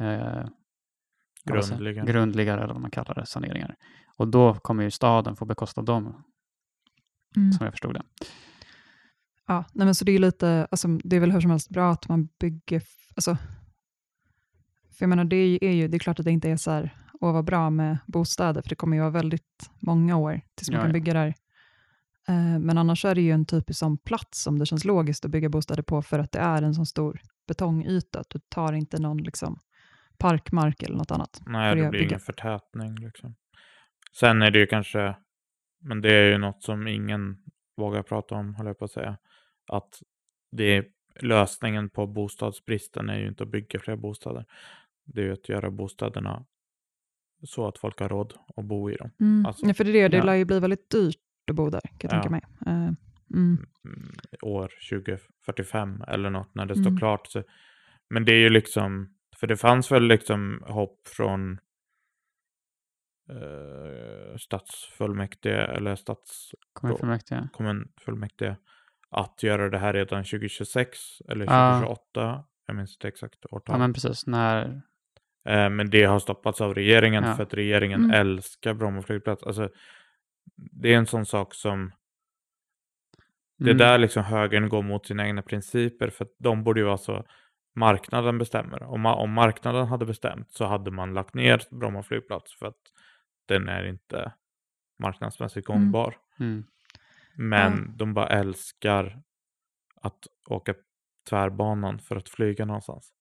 [0.00, 0.44] eh,
[1.44, 2.06] Grundligen.
[2.06, 3.76] grundligare, eller vad man kallar det, saneringar.
[4.16, 6.24] Och då kommer ju staden få bekosta dem,
[7.58, 8.02] som jag förstod det.
[9.48, 11.70] ja, nej men så det är ju lite, alltså, det är väl hur som helst
[11.70, 12.82] bra att man bygger,
[13.16, 13.36] alltså,
[14.92, 16.96] för jag menar det är ju, det är klart att det inte är så här,
[17.20, 20.74] åh vad bra med bostäder, för det kommer ju vara väldigt många år tills man
[20.76, 20.92] Ja, kan ja.
[20.92, 21.34] bygga där.
[22.28, 25.30] Eh, Men annars är det ju en typisk sån plats som det känns logiskt att
[25.30, 28.98] bygga bostäder på, för att det är en sån stor betongyta, att du tar inte
[28.98, 29.58] någon liksom,
[30.22, 31.42] parkmark eller något annat.
[31.46, 32.04] Nej, det blir bygga.
[32.04, 32.94] ingen förtätning.
[32.94, 33.34] Liksom.
[34.20, 35.16] Sen är det ju kanske,
[35.80, 37.36] men det är ju något som ingen
[37.76, 39.18] vågar prata om, håller jag på att säga.
[39.72, 40.02] Att
[40.56, 40.84] det är
[41.20, 44.44] lösningen på bostadsbristen är ju inte att bygga fler bostäder.
[45.04, 46.44] Det är ju att göra bostäderna
[47.44, 49.10] så att folk har råd att bo i dem.
[49.20, 49.46] Mm.
[49.46, 51.16] Alltså, ja, för det, är det, det lär ju bli väldigt dyrt
[51.50, 52.30] att bo där, kan jag tänka Ja.
[52.30, 52.42] mig.
[52.66, 52.92] Eh,
[53.34, 53.66] mm.
[53.84, 56.98] mm, år 2045 eller något när det står Mm.
[56.98, 57.26] klart.
[57.26, 57.42] Så,
[58.10, 61.58] men det är ju liksom, för det fanns väl liksom hopp från
[63.30, 65.96] eh, stadsfullmäktige eller
[66.72, 67.38] Kommunfullmäktige.
[67.40, 68.56] stadskommunfullmäktige
[69.10, 71.72] att göra det här redan 2026 eller Ja.
[71.84, 72.44] 2028.
[72.66, 73.74] Jag minns inte exakt årtal.
[73.74, 74.26] Ja, men precis.
[74.26, 74.82] När...
[75.48, 77.34] Eh, men det har stoppats av regeringen Ja.
[77.36, 78.10] för att regeringen Mm.
[78.20, 79.42] älskar Bromma flygplats.
[79.42, 79.68] Alltså,
[80.56, 81.92] det är en sån sak som
[83.58, 83.78] det är Mm.
[83.78, 87.24] där liksom högern går mot sina egna principer för att de borde ju vara så
[87.74, 88.82] marknaden bestämmer.
[88.82, 92.80] Om, om marknaden hade bestämt så hade man lagt ner Bromma flygplats för att
[93.48, 94.32] den är inte
[95.02, 95.80] marknadsmässigt Mm.
[95.82, 96.16] gångbar.
[96.40, 96.64] Mm.
[97.36, 99.22] Men de bara älskar
[100.02, 100.74] att åka
[101.28, 103.12] tvärbanan för att flyga någonstans.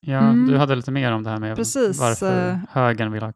[0.00, 0.46] Ja, Mm.
[0.46, 3.32] du hade lite mer om det här med Precis, varför eh, högern vill ha...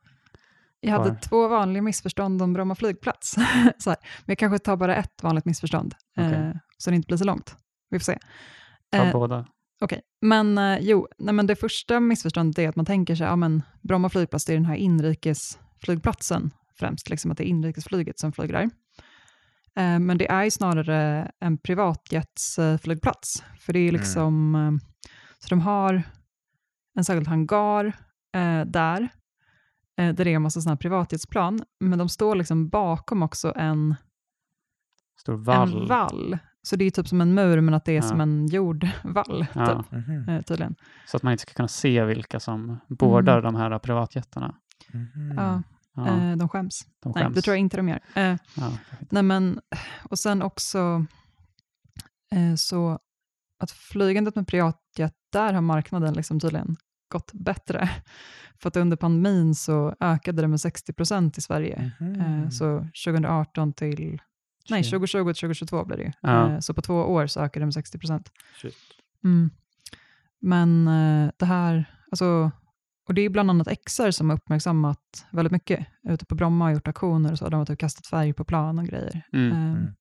[0.81, 3.31] Jag hade två vanliga missförstånd om Bromma flygplats.
[3.79, 3.99] så här.
[4.01, 6.33] Men jag kanske tar bara ett vanligt missförstånd, Okej.
[6.33, 7.57] eh, så det inte blir så långt.
[7.91, 8.19] Vi får se.
[8.91, 9.47] Ta Eh, båda.
[9.81, 13.37] Okej, men eh, jo, nej, men det första missförståndet är att man tänker sig, ja
[13.37, 18.33] men Bromma flygplats, det är den här inrikesflygplatsen främst, liksom att det är inrikesflyget som
[18.33, 18.71] flyger där.
[19.77, 24.73] Eh, men det är ju snarare en privatjetsflygplats, för det är liksom, eh,
[25.39, 26.03] så de har
[26.95, 27.87] en särskild hangar
[28.35, 29.09] eh, där,
[29.99, 33.53] eh, där det är en massa sådana här privatjetsplan, men de står liksom bakom också
[33.57, 33.95] en,
[35.21, 35.83] Stor vall.
[35.83, 36.39] en vall.
[36.67, 38.03] Så det är typ som en mur, men att det är Ja.
[38.03, 40.29] som en jordvall, Ja, typ, Mhm.
[40.29, 40.75] eh, tydligen.
[41.07, 43.53] så att man inte ska kunna se vilka som boardar Mm.
[43.53, 44.55] de här privatjättarna.
[44.93, 45.35] Mhm.
[45.37, 45.63] Ja,
[45.99, 46.87] Ja, eh, de skäms.
[47.03, 47.35] de Nej, skäms.
[47.35, 48.01] det tror jag inte de gör.
[48.15, 48.37] Eh,
[49.11, 49.61] nej, men,
[50.11, 51.07] och sen också
[52.33, 52.99] eh, så
[53.63, 56.77] att flygandet med privatjet, där har marknaden liksom tydligen
[57.13, 57.91] gått bättre.
[58.63, 61.93] För att under pandemin så ökade det med 60 procent i Sverige.
[62.01, 62.21] Mhm.
[62.21, 64.19] Eh, så 2018 till,
[64.71, 66.13] nej 2020 till 2022 blev det ju.
[66.21, 66.53] Ja.
[66.53, 68.33] Eh, så på två år så ökade det med 60 procent.
[69.25, 69.51] Mm.
[70.41, 72.51] Men eh, det här, alltså,
[73.09, 76.73] och det är bland annat XR som har uppmärksammat väldigt mycket ute på Bromma och
[76.73, 77.49] gjort aktioner och så.
[77.49, 79.23] De har typ kastat färg på plan och grejer.
[79.33, 79.53] Mm.
[79.53, 79.93] Eh, Mm.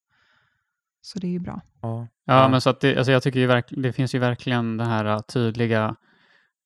[1.01, 1.61] Så det är ju bra.
[1.81, 2.07] Ja.
[2.25, 4.85] Ja, men så att det, alltså jag tycker ju verk, det finns ju verkligen det
[4.85, 5.95] här tydliga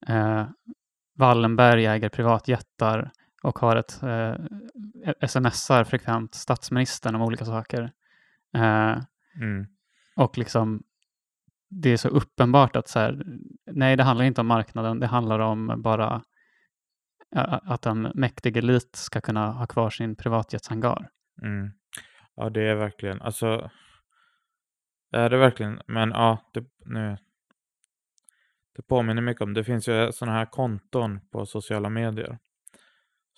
[0.08, 0.48] eh,
[1.18, 7.92] Wallenberg äger privatjättar och har ett eh, smsar frekvent statsministern om olika saker.
[8.56, 8.98] Eh,
[9.42, 9.66] Mm.
[10.16, 10.84] och liksom
[11.70, 13.24] det är så uppenbart att så här,
[13.72, 16.24] nej, det handlar inte om marknaden, det handlar om bara
[17.64, 21.10] att en mäktig elit ska kunna ha kvar sin privatjetshangar.
[21.42, 21.72] Mm.
[22.36, 23.70] Ja, det är verkligen, alltså.
[25.12, 27.18] Det är det verkligen, men ja, det, nu.
[28.76, 32.38] Det påminner mycket om, det finns ju sådana här konton på sociala medier.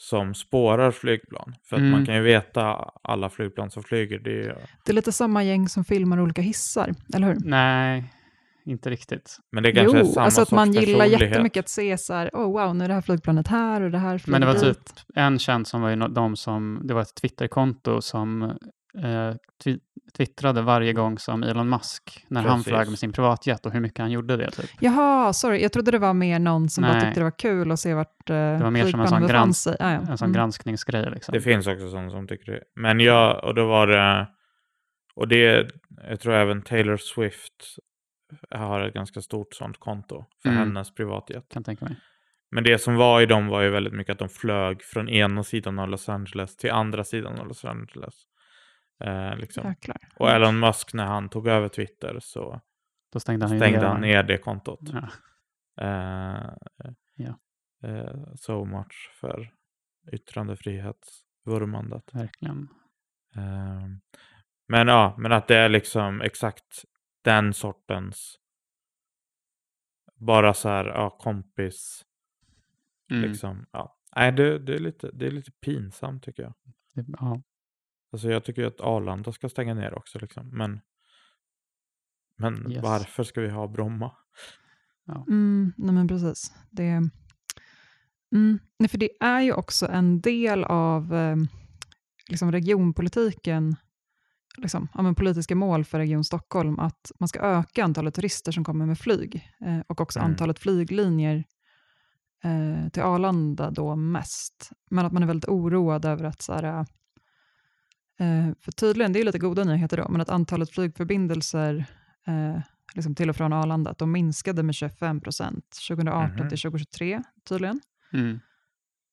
[0.03, 1.55] Som spårar flygplan.
[1.63, 1.91] För att Mm.
[1.91, 4.19] man kan ju veta alla flygplan som flyger.
[4.19, 7.37] Det är, ju- Det är lite samma gäng som filmar olika hissar, eller hur?
[7.45, 8.03] Nej,
[8.65, 9.37] inte riktigt.
[9.51, 12.29] men det kanske är Jo, samma alltså att man gillar jättemycket att se så här,
[12.33, 14.59] oh wow, nu är det här flygplanet här och det här flyger Men det var
[14.73, 15.05] typ dit.
[15.15, 18.57] en känd som var ju no- de som, det var ett Twitterkonto som
[18.97, 19.79] eh, twi-
[20.17, 22.67] twittrade varje gång som Elon Musk, när han Precis.
[22.73, 24.51] flög med sin privatjet och hur mycket han gjorde det.
[24.51, 24.69] Typ.
[24.79, 27.79] Jaha, sorry, jag trodde det var mer någon som bara tyckte det var kul att
[27.79, 29.67] se vart uh, var mer som en sån grans-.
[29.67, 29.87] Ah, ja.
[29.89, 30.33] En sån mm.
[30.33, 31.11] granskningsgrej.
[31.11, 31.33] Liksom.
[31.33, 32.61] Det finns också sådana som tycker det.
[32.75, 34.27] Men jag, och då var det,
[35.15, 35.67] och det,
[36.09, 37.77] jag tror även Taylor Swift
[38.49, 40.59] har ett ganska stort sånt konto för Mm.
[40.59, 41.49] hennes privatjet.
[41.53, 41.95] Kan tänka mig.
[42.51, 45.43] Men det som var i dem var ju väldigt mycket att de flög från ena
[45.43, 48.13] sidan av Los Angeles till andra sidan av Los Angeles.
[49.01, 49.75] Eh, liksom.
[50.15, 52.61] Och Elon Musk när han tog över Twitter så
[53.13, 53.87] Då stängde han stängde ner.
[53.87, 54.79] han ner det kontot.
[54.81, 55.09] Ja.
[55.85, 56.49] Eh,
[57.15, 57.39] Ja.
[57.83, 59.53] eh, so much för
[60.11, 62.15] yttrandefrihetsvurmandet.
[62.15, 62.67] Verkligen.
[63.35, 63.81] Eh,
[64.67, 66.85] men ja, men att det är liksom exakt
[67.23, 68.37] den sortens
[70.15, 72.05] bara så här, ja, kompis,
[73.11, 73.23] Mm.
[73.29, 73.65] liksom.
[73.71, 73.97] Ja.
[74.15, 76.53] Nej, det, det, är lite, det är lite pinsamt tycker jag.
[76.93, 77.41] Ja.
[78.11, 80.49] Alltså jag tycker ju att Arlanda ska stänga ner också liksom.
[80.49, 80.79] Men,
[82.37, 82.83] men Yes.
[82.83, 84.11] varför ska vi ha Bromma?
[85.27, 86.53] Mm, nej men precis.
[86.69, 86.87] Det,
[88.35, 91.35] mm, nej, för det är ju också en del av eh,
[92.29, 93.75] liksom regionpolitiken,
[94.57, 98.63] liksom, ja, men politiska mål för Region Stockholm, att man ska öka antalet turister som
[98.63, 100.31] kommer med flyg eh, och också Mm.
[100.31, 101.43] antalet flyglinjer
[102.43, 104.69] eh, till Arlanda då mest.
[104.89, 106.85] Men att man är väldigt oroad över att så här,
[108.61, 111.85] för tydligen, det är lite goda nyheter då, men att antalet flygförbindelser
[112.27, 112.59] eh,
[112.95, 116.49] liksom till och från Arlanda, att de minskade med 25 procent 2018 Mhm.
[116.49, 117.81] till 2023 tydligen.
[118.13, 118.39] Mm.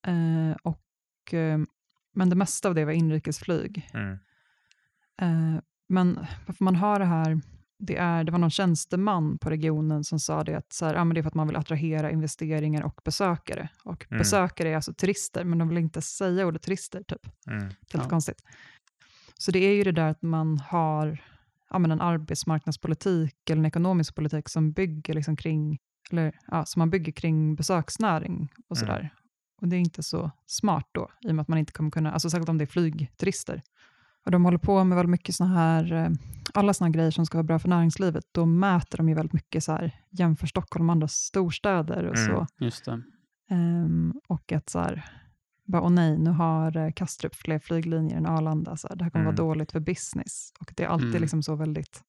[0.06, 1.58] Eh, och, eh,
[2.14, 3.88] men det mesta av det var inrikesflyg.
[3.94, 4.12] Mm.
[5.22, 6.14] Eh, men
[6.46, 7.40] varför man har det här,
[7.78, 11.14] det, är, det var någon tjänsteman på regionen som sa det att så här, men
[11.14, 13.68] det är för att man vill attrahera investeringar och besökare.
[13.84, 14.18] Och Mm.
[14.18, 17.02] besökare är alltså turister, men de vill inte säga ordet turister.
[17.02, 17.26] Typ.
[17.46, 17.58] Mm.
[17.58, 18.08] Det är lite Ja.
[18.08, 18.42] konstigt.
[19.38, 21.18] Så det är ju det där att man har
[21.70, 25.79] ja, men en arbetsmarknadspolitik eller en ekonomisk politik som bygger liksom kring,
[26.11, 28.87] eller, ja, som man bygger kring besöksnäring och Mm.
[28.88, 29.11] sådär.
[29.61, 32.12] Och det är inte så smart då, i och med att man inte kommer kunna,
[32.12, 33.62] alltså särskilt om det är flygturister.
[34.24, 36.11] Och de håller på med väldigt mycket såna här, eh,
[36.55, 39.33] alla såna här grejer som ska vara bra för näringslivet, då mäter de ju väldigt
[39.33, 42.27] mycket så här, jämför Stockholm med andra storstäder och Mm.
[42.27, 42.46] så.
[42.64, 43.03] Just det.
[43.51, 45.05] Ehm, och att så här,
[45.68, 49.24] bara, åh nej, nu har eh, Kastrup fler flyglinjer än Arlanda, så det här kommer
[49.24, 49.37] Mm.
[49.37, 50.52] vara dåligt för business.
[50.61, 51.20] Och det är alltid Mm.
[51.20, 52.02] liksom så väldigt,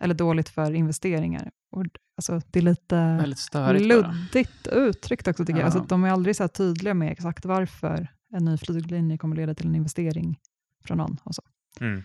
[0.00, 1.50] eller dåligt för investeringar.
[1.70, 1.84] Och,
[2.16, 3.96] alltså, det är lite störigt bara.
[4.12, 5.64] luddigt uttryckt också tycker jag.
[5.64, 5.86] Alltså, Ja.
[5.88, 9.66] de är aldrig så här tydliga med exakt varför en ny flyglinje kommer leda till
[9.66, 10.38] en investering
[10.84, 11.16] från någon.
[11.24, 11.42] Och så.
[11.80, 12.02] Mm.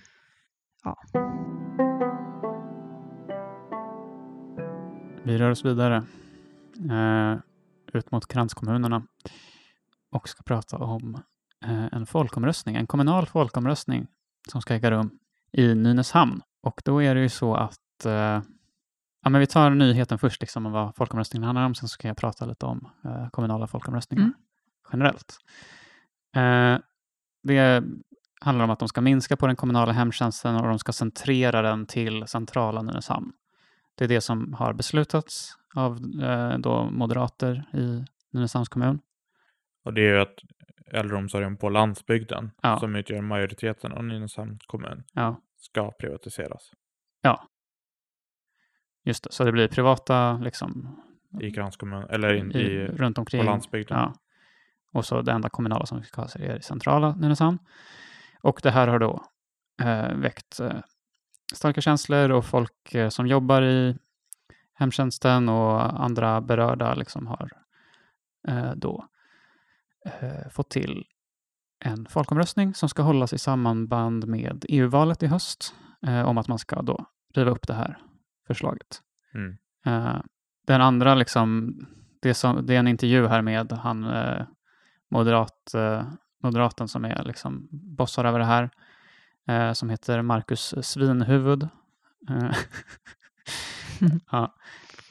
[5.23, 5.95] Vi rör oss vidare
[6.91, 7.39] eh,
[7.93, 9.03] ut mot kranskommunerna
[10.11, 11.21] och ska prata om
[11.65, 14.07] eh, en folkomröstning, en kommunal folkomröstning
[14.51, 15.19] som ska äga rum
[15.51, 16.41] i Nynäshamn.
[16.63, 18.41] Och då är det ju så att eh,
[19.23, 21.75] ja, men vi tar nyheten först, liksom, om vad folkomröstningen handlar om.
[21.75, 24.33] Sen ska jag prata lite om eh, kommunala folkomröstningar Mm.
[24.91, 25.37] generellt.
[26.35, 26.79] Eh,
[27.43, 27.83] det
[28.41, 31.85] handlar om att de ska minska på den kommunala hemtjänsten och de ska centrera den
[31.85, 33.31] till centrala Nynäshamn.
[33.95, 38.99] Det är det som har beslutats av eh, då moderater i Nynäshamns kommun.
[39.87, 40.35] Och det är ju att
[40.91, 42.79] äldreomsorgen på landsbygden, Ja.
[42.79, 46.71] som utgör majoriteten av Nynäshamns kommun, Ja, ska privatiseras
[49.07, 49.31] just det.
[49.31, 50.99] Så det blir privata liksom,
[51.41, 53.41] i kranskommun, eller in, i, i, runt omkring.
[53.41, 53.97] på landsbygden.
[53.97, 54.13] Ja.
[54.91, 57.59] Och så det enda kommunala som ska ha sig är i centrala Nynäshamn.
[58.41, 59.25] Och det här har då
[59.81, 60.71] eh, väckt eh,
[61.53, 63.97] starka känslor och folk eh, som jobbar i
[64.73, 67.49] hemtjänsten och andra berörda liksom har
[68.47, 69.07] eh, då
[70.19, 71.05] eh, fått till
[71.79, 75.73] en folkomröstning som ska hållas i samband med EU-valet i höst
[76.07, 77.97] eh, om att man ska då riva upp det här
[78.47, 79.01] förslaget.
[79.33, 79.57] Mm.
[79.85, 80.21] Eh,
[80.67, 81.75] den andra, liksom,
[82.19, 84.45] det, som, det är en intervju här med han eh,
[85.09, 86.03] moderat, eh,
[86.43, 88.69] moderaten som är liksom bossar över det här,
[89.47, 91.69] eh, som heter Marcus Svinhuvud.
[92.29, 92.51] Eh,
[94.31, 94.55] ja.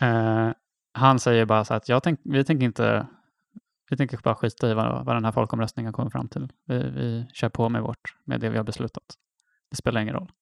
[0.00, 0.50] eh,
[0.92, 3.06] han säger bara så att jag tänk, vi tänker inte
[3.90, 6.48] vi tänker bara skita i vad, vad den här folkomröstningen kommer fram till.
[6.64, 9.04] Vi, vi kör på med, vårt, med det vi har beslutat.
[9.70, 10.32] Det spelar ingen roll.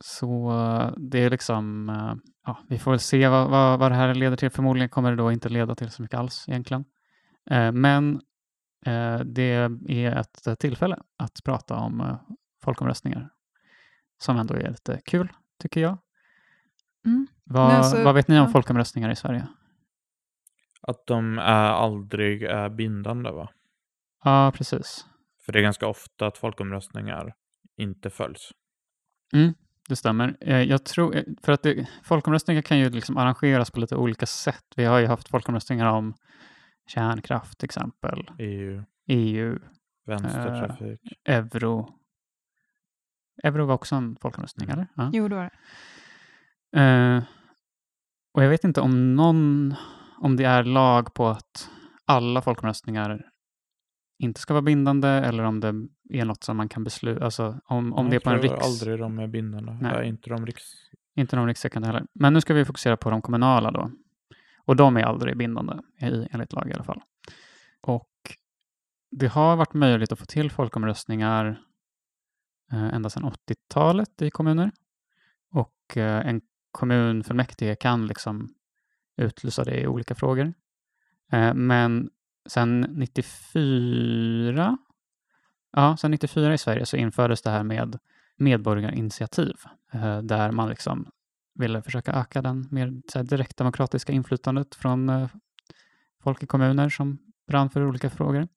[0.00, 0.52] Så
[0.96, 2.14] det är liksom, eh,
[2.46, 4.50] ja, vi får väl se vad, vad, vad det här leder till.
[4.50, 6.84] Förmodligen kommer det då inte leda till så mycket alls egentligen.
[7.50, 8.20] Eh, Men
[8.86, 12.18] eh, det är ett tillfälle att prata om
[12.64, 13.30] folkomröstningar
[14.18, 15.98] som ändå är lite kul, tycker jag.
[17.06, 17.26] Mm.
[17.44, 18.52] Vad, alltså, vad vet ni om ja.
[18.52, 19.48] folkomröstningar i Sverige?
[20.80, 23.48] Att de är aldrig är bindande va?
[24.24, 25.06] Ja, precis.
[25.44, 27.34] För det är ganska ofta att folkomröstningar
[27.76, 28.50] inte följs.
[29.88, 30.36] Det stämmer.
[30.40, 34.26] Eh, Jag tror, eh, för att det, folkomröstningar kan ju liksom arrangeras på lite olika
[34.26, 34.64] sätt.
[34.76, 36.14] Vi har ju haft folkomröstningar om
[36.86, 39.58] kärnkraft till exempel, EU, EU,
[40.06, 41.00] vänstertrafik.
[41.24, 41.94] euro.
[43.42, 44.86] Euro var också en folkomröstning, eller?
[44.94, 45.10] Ja.
[45.12, 45.50] Jo, det var
[46.72, 46.80] det.
[46.80, 47.22] Eh,
[48.34, 49.74] och jag vet inte om någon,
[50.20, 51.70] om det är lag på att
[52.04, 53.30] alla folkomröstningar
[54.18, 55.68] inte ska vara bindande eller om det
[56.18, 58.66] är något som man kan besluta, alltså om, om Jag det är på en riks...
[58.66, 59.72] aldrig de är bindande.
[59.72, 59.92] Nej.
[59.92, 60.08] Nej.
[60.08, 60.62] inte de riks...
[61.14, 62.06] Inte de rikstäckande heller.
[62.14, 63.90] Men nu ska vi fokusera på de kommunala då.
[64.64, 67.00] Och de är aldrig bindande, i, enligt lag i alla fall.
[67.80, 68.10] Och
[69.10, 71.60] det har varit möjligt att få till folkomröstningar
[72.72, 74.70] eh, ända sedan 80-talet i kommuner.
[75.52, 76.40] Och eh, en
[76.70, 78.48] kommunfullmäktige kan liksom
[79.18, 80.54] utlysa det i olika frågor.
[81.32, 82.10] Eh, men
[82.46, 84.78] sen 94,
[85.72, 87.98] ja, sen 94 i Sverige så infördes det här med
[88.36, 89.54] medborgarinitiativ
[89.92, 91.10] eh, där man liksom
[91.54, 95.28] ville försöka öka den mer så här, direktdemokratiska inflytandet från eh,
[96.22, 98.48] folk i kommuner som brann för olika frågor.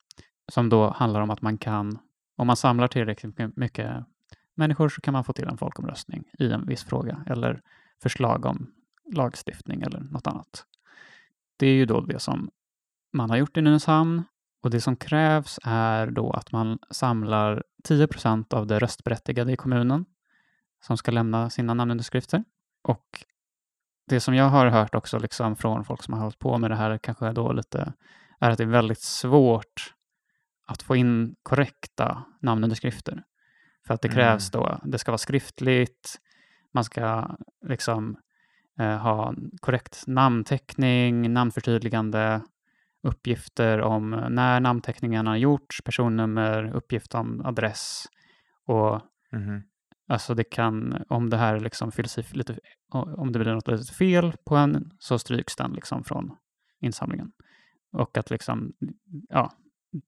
[0.52, 2.00] Som då handlar om att man kan,
[2.36, 4.06] om man samlar tillräckligt mycket
[4.56, 7.62] människor så kan man få till en folkomröstning i en viss fråga eller
[8.02, 8.72] förslag om
[9.12, 10.66] lagstiftning eller något annat.
[11.58, 12.52] Det är ju då det som
[13.14, 14.24] man har gjort i Nynäshamn
[14.64, 20.06] och det som krävs är då att man samlar 10% av det röstberättigade i kommunen
[20.86, 22.44] som ska lämna sina namnunderskrifter.
[22.84, 23.26] Och
[24.08, 26.76] det som jag har hört också liksom från folk som har hållit på med det
[26.76, 27.94] här kanske då lite
[28.40, 29.94] är att det är väldigt svårt
[30.66, 33.24] att få in korrekta namnunderskrifter.
[33.88, 36.20] För att det krävs då, det ska vara skriftligt,
[36.74, 37.36] man ska
[37.68, 38.18] liksom
[38.78, 42.42] ha korrekt namnteckning, namnförtydligande,
[43.04, 48.06] uppgifter om när namnteckningen har gjorts, personnummer, uppgift om adress
[48.66, 49.02] och
[49.34, 49.64] Mhm.
[50.08, 52.60] Alltså det kan, om det här liksom fylls i lite,
[52.92, 56.36] om det blir något litet fel på en så stryks den liksom från
[56.82, 57.32] insamlingen.
[57.92, 58.74] Och att liksom,
[59.30, 59.52] ja,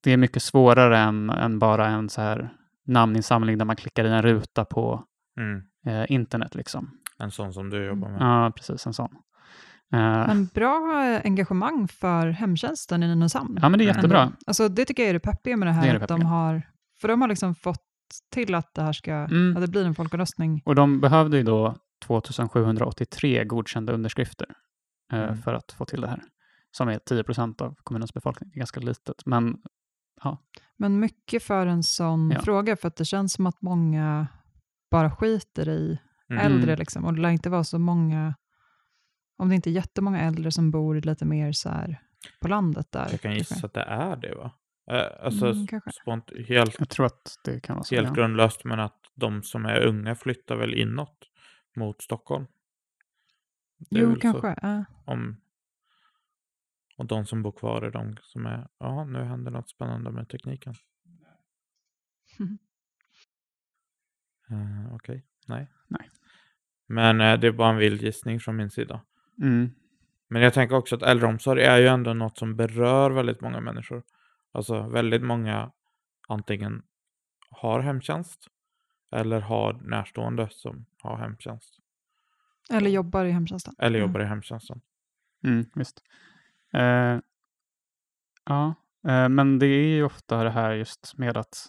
[0.02, 2.56] det är mycket svårare än, än bara en så här
[2.86, 5.04] namninsamling där man klickar i en ruta på
[5.36, 5.62] Mm.
[5.86, 6.98] eh, internet liksom.
[7.24, 8.20] En sån som du jobbar med.
[8.20, 9.10] Ja, precis en sån.
[9.92, 10.92] Eh, Men bra
[11.24, 13.58] engagemang för hemtjänsten i Nynäshamn.
[13.62, 13.96] ja, men det är Mm.
[13.96, 14.32] jättebra.
[14.46, 15.86] Alltså, det tycker jag är det peppiga med det här.
[15.92, 16.62] Det det att de har,
[17.00, 17.80] för de har liksom fått
[18.32, 19.56] till att det här ska, Mm.
[19.56, 20.62] att det blir en folkomröstning.
[20.64, 21.74] Och de behövde ju då
[22.06, 24.46] 2783 godkända underskrifter
[25.12, 25.36] eh, Mm.
[25.36, 26.22] för att få till det här.
[26.70, 28.50] Som är 10 procent av kommunens befolkning.
[28.50, 29.26] Det är ganska litet.
[29.26, 29.56] Men
[30.76, 32.40] Men mycket för en sån Ja.
[32.40, 34.26] fråga, för att det känns som att många
[34.90, 35.98] bara skiter i
[36.30, 36.46] Mm.
[36.52, 36.76] äldre.
[36.76, 37.04] Liksom.
[37.04, 38.34] Och det lär inte vara så många,
[39.36, 42.00] om det inte är jättemånga äldre som bor lite mer så här
[42.40, 43.00] på landet där.
[43.00, 43.38] Jag kan kanske.
[43.54, 44.50] gissa att det är det va?
[44.90, 45.92] Eh, Alltså Mm, kanske.
[45.92, 47.94] spont helt, jag tror att det kan vara så.
[47.94, 48.14] helt ja.
[48.14, 51.18] grundlöst men att de som är unga flyttar väl inåt
[51.76, 52.46] mot Stockholm.
[53.90, 54.20] Jo, så.
[54.20, 54.54] kanske.
[54.62, 54.84] ja.
[55.04, 55.40] Om,
[56.98, 60.28] och de som bor kvar är de som är, ja nu händer något spännande med
[60.28, 60.74] tekniken.
[64.50, 65.68] Eh, Okej, nej.
[65.88, 66.10] Nej.
[66.86, 69.00] Men eh, det är bara en vild gissning från min sida.
[69.42, 69.70] Mm.
[70.28, 74.02] Men jag tänker också att äldreomsorg är ju ändå något som berör väldigt många människor.
[74.52, 75.70] Alltså väldigt många
[76.28, 76.82] antingen
[77.50, 78.48] har hemtjänst
[79.12, 81.78] eller har närstående som har hemtjänst.
[82.70, 83.74] Eller jobbar i hemtjänsten.
[83.78, 84.08] Eller Mm.
[84.08, 84.80] jobbar i hemtjänsten.
[85.44, 86.02] Mm, visst.
[86.72, 87.18] Eh,
[88.44, 88.74] ja,
[89.08, 91.66] eh, men det är ju ofta det här just med att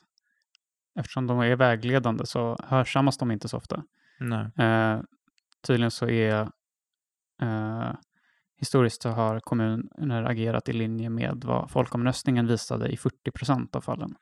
[0.95, 3.83] eftersom de är vägledande så hörsammas de inte så ofta.
[4.57, 5.01] Eh,
[5.67, 6.49] tydligen så är
[7.41, 7.91] eh,
[8.57, 13.81] historiskt så har kommuner agerat i linje med vad folkomröstningen visade i 40 procent av
[13.81, 14.15] fallen.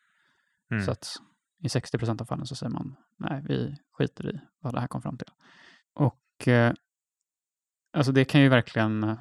[0.72, 0.84] Mm.
[0.84, 1.16] Så att
[1.64, 4.88] i 60 procent av fallen så säger man nej, vi skiter i vad det här
[4.88, 5.32] kom fram till.
[5.94, 6.74] Och eh,
[7.94, 9.18] alltså det kan ju verkligen,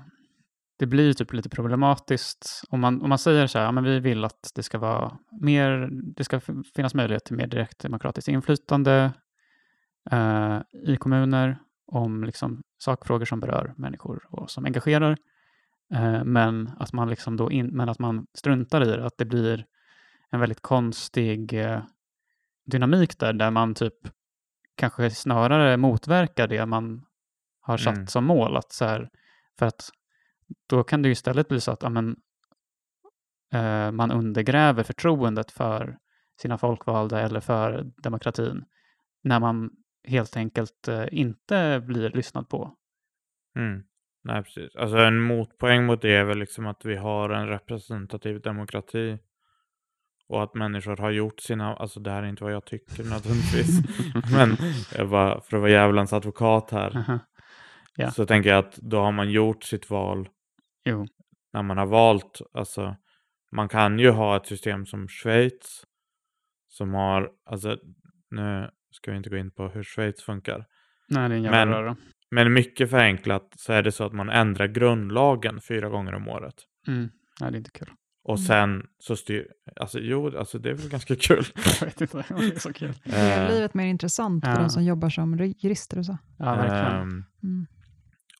[0.82, 3.84] det blir ju typ lite problematiskt om man, om man säger så här, ja, men
[3.84, 6.40] vi vill att det ska vara mer, det ska
[6.74, 9.12] finnas möjlighet till mer direkt demokratiskt inflytande
[10.10, 15.16] eh, i kommuner om liksom sakfrågor som berör människor och som engagerar.
[15.94, 19.24] Eh, men, att man liksom då in, men att man struntar i det, att det
[19.24, 19.66] blir
[20.30, 21.80] en väldigt konstig eh,
[22.66, 23.94] dynamik där, där man typ
[24.74, 27.04] kanske snarare motverkar det man
[27.60, 28.06] har satt Mm.
[28.06, 28.56] som mål.
[28.56, 29.10] Att så här,
[29.58, 29.90] för att
[30.68, 32.16] då kan det ju istället bli så att ja, men,
[33.54, 35.98] eh, man undergräver förtroendet för
[36.40, 38.64] sina folkvalda eller för demokratin
[39.22, 39.70] när man
[40.08, 42.74] helt enkelt eh, inte blir lyssnad på.
[43.56, 43.82] Mm.
[44.24, 44.76] Nej, precis.
[44.76, 49.18] Alltså en motpoäng mot det är väl liksom att vi har en representativ demokrati.
[50.28, 53.80] Och att människor har gjort sina, alltså det här är inte vad jag tycker nödvändigtvis.
[54.32, 54.56] Men
[54.96, 56.96] jag bara, för att vara djävulens advokat här.
[56.96, 57.18] Aha.
[57.96, 58.10] Ja.
[58.10, 60.28] Så tänker jag att då har man gjort sitt val
[60.84, 61.06] Jo,
[61.52, 62.96] när man har valt, alltså
[63.52, 65.84] man kan ju ha ett system som Schweiz
[66.68, 67.78] som har, alltså
[68.30, 70.66] nu ska vi inte gå in på hur Schweiz funkar.
[71.08, 71.96] nej det är en jävla Men- röra.
[72.30, 76.54] Men mycket förenklat så är det så att man ändrar grundlagen fyra gånger om året.
[76.88, 77.08] Mm.
[77.40, 77.90] Nej, det är inte kul.
[78.24, 78.46] Och Mm.
[78.46, 81.44] sen så styr, alltså jo, alltså det är väl ganska kul.
[81.80, 82.92] Jag vet inte det är så kul.
[83.04, 84.58] Det gör Eh, livet mer intressant för ja.
[84.58, 86.18] de som jobbar som jurister och så.
[86.38, 87.02] Ja, verkligen.
[87.02, 87.66] ehm, Mm.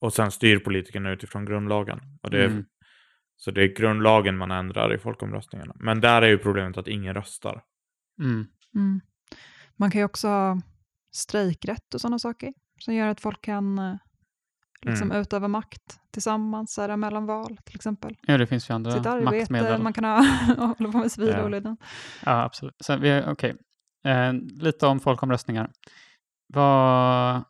[0.03, 2.01] Och sen styr politikerna utifrån grundlagen.
[2.23, 2.65] Och det är, Mm.
[3.37, 5.75] Så det är grundlagen man ändrar i folkomröstningarna.
[5.81, 7.63] Men där är ju problemet att ingen röstar.
[8.21, 8.47] Mm.
[8.75, 9.01] Mm.
[9.77, 10.61] Man kan ju också ha
[11.15, 13.95] strejkrätt och sådana saker som gör att folk kan eh,
[14.83, 15.21] liksom Mm.
[15.23, 18.17] utöva makt tillsammans här, mellan val till exempel.
[18.27, 19.83] Ja, det finns ju andra Sitt arbete, maktmedel.
[19.83, 20.17] man kan ha,
[20.79, 21.45] hålla på med civila Ja.
[21.45, 21.77] olydnad.
[22.25, 22.77] Ja, absolut.
[22.85, 23.57] Sen, vi, okej.
[24.05, 25.71] Eh, lite om folkomröstningar.
[26.55, 27.45] Vad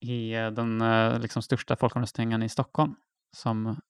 [0.00, 2.94] är den eh, liksom, största folkomröstningen i Stockholm?
[3.36, 3.80] Som,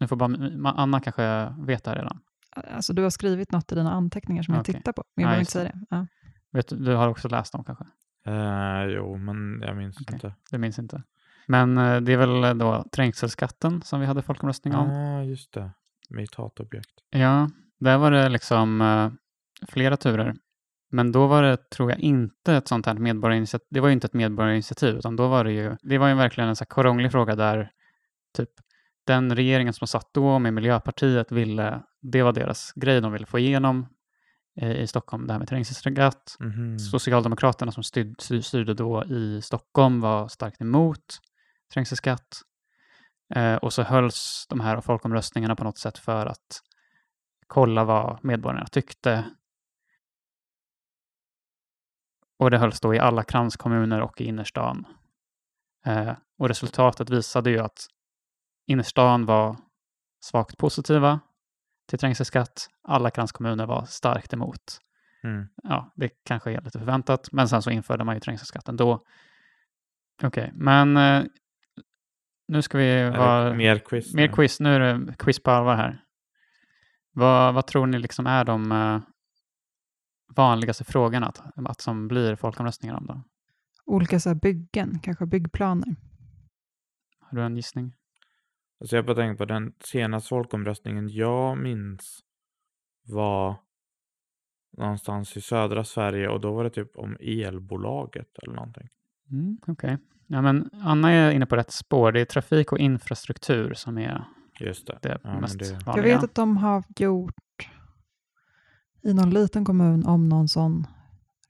[0.00, 2.20] nu får bara, Anna kanske vet det här redan.
[2.50, 4.64] Alltså, du har skrivit något i dina anteckningar som Okej.
[4.74, 5.86] jag tittar på, men jag Ja, behöver inte säga det.
[5.90, 6.06] Ja.
[6.52, 7.84] Vet, du- har också läst dem kanske?
[8.26, 10.14] Eh, jo, men jag minns Okej.
[10.14, 10.34] inte.
[10.50, 11.02] Du minns inte.
[11.46, 14.90] Men eh, det är väl då trängselskatten som vi hade folkomröstning Ja, om.
[14.90, 15.70] ah, just det.
[16.10, 16.90] Mitt hatobjekt.
[17.10, 19.10] Ja, där var det liksom eh,
[19.68, 20.34] flera turer.
[20.90, 23.66] Men då var det, tror jag, inte ett sånt här medborgarinitiativ.
[23.70, 26.48] Det var ju inte ett medborgarinitiativ, utan då var det ju, det var ju verkligen
[26.48, 27.70] en så här krånglig fråga där
[28.36, 28.50] typ
[29.06, 33.38] den regeringen som satt då med Miljöpartiet ville, det var deras grej de ville få
[33.38, 33.86] igenom
[34.60, 36.36] eh, i Stockholm, det här med trängselskatt.
[36.40, 36.78] Mhm.
[36.78, 41.18] Socialdemokraterna som styrde, styrde då i Stockholm var starkt emot
[41.74, 42.42] trängselskatt.
[43.34, 46.62] Eh, och så hölls de här folkomröstningarna på något sätt för att
[47.46, 49.24] kolla vad medborgarna tyckte.
[52.38, 54.86] Och det hölls då i alla kranskommuner och i innerstan.
[55.86, 57.86] Eh, och resultatet visade ju att
[58.66, 59.56] innerstan var
[60.20, 61.20] svagt positiva
[61.88, 62.68] till trängselskatt.
[62.82, 64.80] Alla kranskommuner var starkt emot
[65.24, 65.48] Mm.
[65.62, 69.04] ja, det kanske är lite förväntat, men sen så införde man ju trängselskatten då.
[70.22, 71.24] Okej, men eh,
[72.48, 73.54] nu ska vi vara...
[73.54, 74.14] Mer quiz.
[74.14, 74.34] Mer nu?
[74.34, 76.04] quiz, nu är det quiz på allvar här.
[77.12, 79.00] Vad, vad tror ni liksom är de eh,
[80.36, 83.22] vanligaste frågorna att, att som blir folkomröstningar om då?
[83.84, 85.96] Olika så här byggen, kanske byggplaner.
[87.20, 87.92] Har du en gissning?
[88.80, 92.20] Alltså jag bara tänker på den senaste folkomröstningen jag minns
[93.06, 93.56] var
[94.76, 98.88] någonstans i södra Sverige och då var det typ om elbolaget eller någonting.
[99.30, 99.98] Mm, Okej.
[100.26, 102.12] Ja, men Anna är inne på rätt spår.
[102.12, 104.24] Det är trafik och infrastruktur som är
[104.60, 104.98] Just det.
[105.02, 106.08] det Ja, mest det- vanliga.
[106.08, 107.34] Jag vet att de har gjort
[109.02, 110.86] i någon liten kommun om någon sån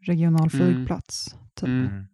[0.00, 0.50] regional Mm.
[0.50, 1.36] flygplats.
[1.54, 1.68] Typ.
[1.68, 1.86] Mm.
[1.86, 2.06] Mm.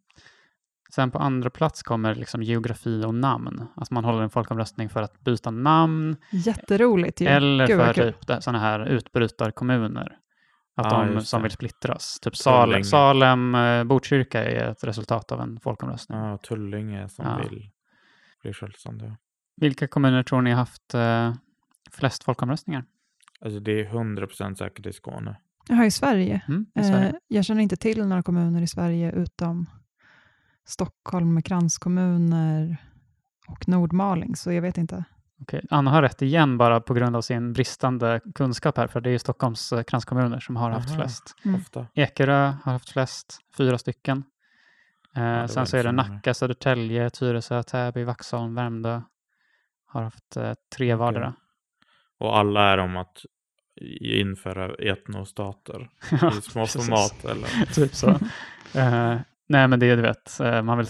[0.94, 3.66] Sen på andra plats kommer liksom geografi och namn.
[3.76, 7.26] Alltså man håller en folkomröstning för att byta namn Jätteroligt ju.
[7.26, 10.18] eller Gud, för typ sådana här utbrytarkommuner.
[10.76, 12.20] Att Ja, de som vill splittras.
[12.20, 12.84] Typ Salem.
[12.84, 16.18] Salem eh, Botkyrka är ett resultat av en folkomröstning.
[16.18, 17.36] Ja, Tullinge som Ja.
[17.48, 17.70] vill
[18.42, 19.16] bli självständiga.
[19.56, 21.34] Vilka kommuner tror ni har haft eh,
[21.90, 22.84] flest folkomröstningar?
[23.44, 25.36] Alltså det är 100% säkert i Skåne.
[25.68, 26.42] Jaha, i Sverige.
[26.48, 27.08] Mm, i Sverige?
[27.08, 29.66] Eh, jag känner inte till några kommuner i Sverige utom
[30.66, 32.76] Stockholm med kranskommuner
[33.48, 35.04] och Nordmaling, så jag vet inte.
[35.42, 39.08] Okej, Anna har rätt igen bara på grund av sin bristande kunskap här, för det
[39.08, 40.96] är ju Stockholms eh, kranskommuner som har haft Aha.
[40.96, 41.34] flest.
[41.44, 41.60] Mm.
[41.60, 41.86] Ofta.
[41.94, 44.24] Ekerö har haft flest, fyra stycken.
[45.16, 45.92] Eh, var sen så är det.
[45.92, 49.02] Nacka, Södertälje, Tyresö, Täby, Vaxholm, Värmdö.
[49.86, 50.94] Har haft eh, tre Okej.
[50.94, 51.34] vardera.
[52.18, 53.24] Och alla är om att
[54.00, 56.86] införa etnostater Ja, i små precis.
[56.86, 57.66] format eller?
[57.74, 58.08] typ så.
[58.78, 60.86] Eh, nej, men det är du vet, eh, man vill...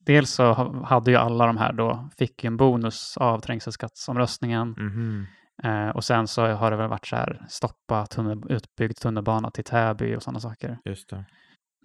[0.00, 4.68] Dels så ha- hade ju alla de här då, fick ju en bonus av trängselskattsomröstningen.
[4.78, 5.26] Mhm.
[5.62, 9.64] Eh, och sen så har det väl varit så här, stoppa tunnel, utbyggd tunnelbana till
[9.64, 10.78] Täby och sådana saker.
[10.84, 11.24] Just det.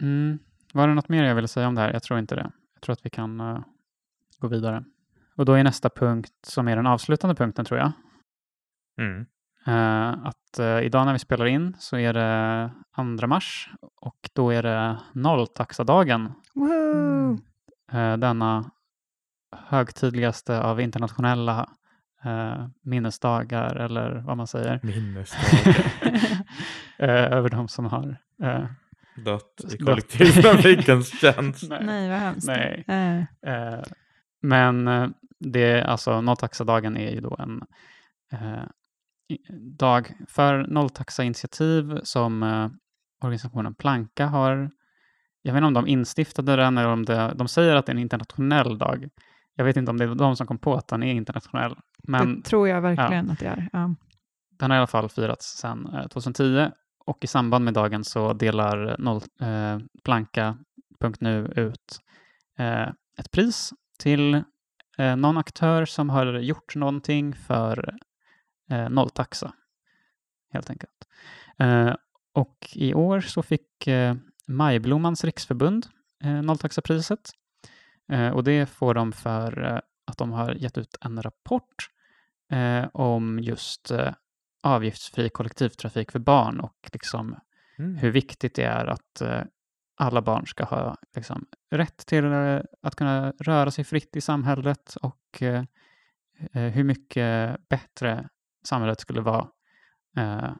[0.02, 0.38] Mm.
[0.74, 1.92] Var det något mer jag ville säga om det här?
[1.92, 2.50] Jag tror inte det.
[2.74, 3.58] Jag tror att vi kan eh,
[4.38, 4.84] gå vidare.
[5.36, 7.92] Och då är nästa punkt, som är den avslutande punkten tror jag,
[9.00, 9.26] Mm.
[9.66, 12.70] Eh, att eh, idag när vi spelar in så är det
[13.20, 16.32] 2 mars och då är det nolltaxadagen.
[16.54, 17.38] Woohoo!
[17.92, 18.70] Eh, denna
[19.56, 21.68] högtidligaste av internationella
[22.82, 25.92] minnesdagar eller vad man säger, Minnesdagar.
[27.36, 28.16] över de som har
[29.16, 31.64] Dött i kollektivtrafikens tjänst.
[31.80, 32.46] Nej, vad hemskt.
[32.46, 32.84] Nej.
[33.46, 33.82] Eh,
[34.42, 34.88] men
[35.38, 37.62] det, alltså nolltaxadagen är ju då en
[39.78, 42.68] dag för nolltaxainitiativ som eh,
[43.24, 44.70] organisationen Planka har.
[45.42, 47.94] Jag vet inte om de instiftade den eller om det, de säger att det är
[47.94, 49.08] en internationell dag.
[49.54, 51.76] Jag vet inte om det är de som kom på att den är internationell.
[52.02, 53.68] Men det tror jag verkligen att det är.
[53.72, 53.94] Ja.
[54.58, 56.70] den har i alla fall firats sedan eh, 2010
[57.06, 61.98] och i samband med dagen så delar noll, eh, Planka.nu ut
[62.58, 64.34] eh, ett pris till
[64.98, 67.94] eh, någon aktör som har gjort någonting för
[68.72, 69.52] eh, nolltaxa,
[70.52, 71.08] helt enkelt.
[71.58, 71.94] Eh,
[72.34, 74.14] och i år så fick eh,
[74.48, 75.86] Majblommans riksförbund
[76.24, 77.30] eh, nolltaxapriset
[78.12, 81.88] eh, och det får de för eh, att de har gett ut en rapport
[82.52, 83.90] eh, om just
[84.62, 87.36] avgiftsfri kollektivtrafik för barn och liksom
[87.78, 87.96] Mm.
[87.96, 89.22] hur viktigt det är att
[89.96, 92.24] alla barn ska ha liksom, rätt till
[92.82, 95.42] att kunna röra sig fritt i samhället och
[96.52, 98.28] hur mycket bättre
[98.64, 99.48] samhället skulle vara
[100.16, 100.50] eh,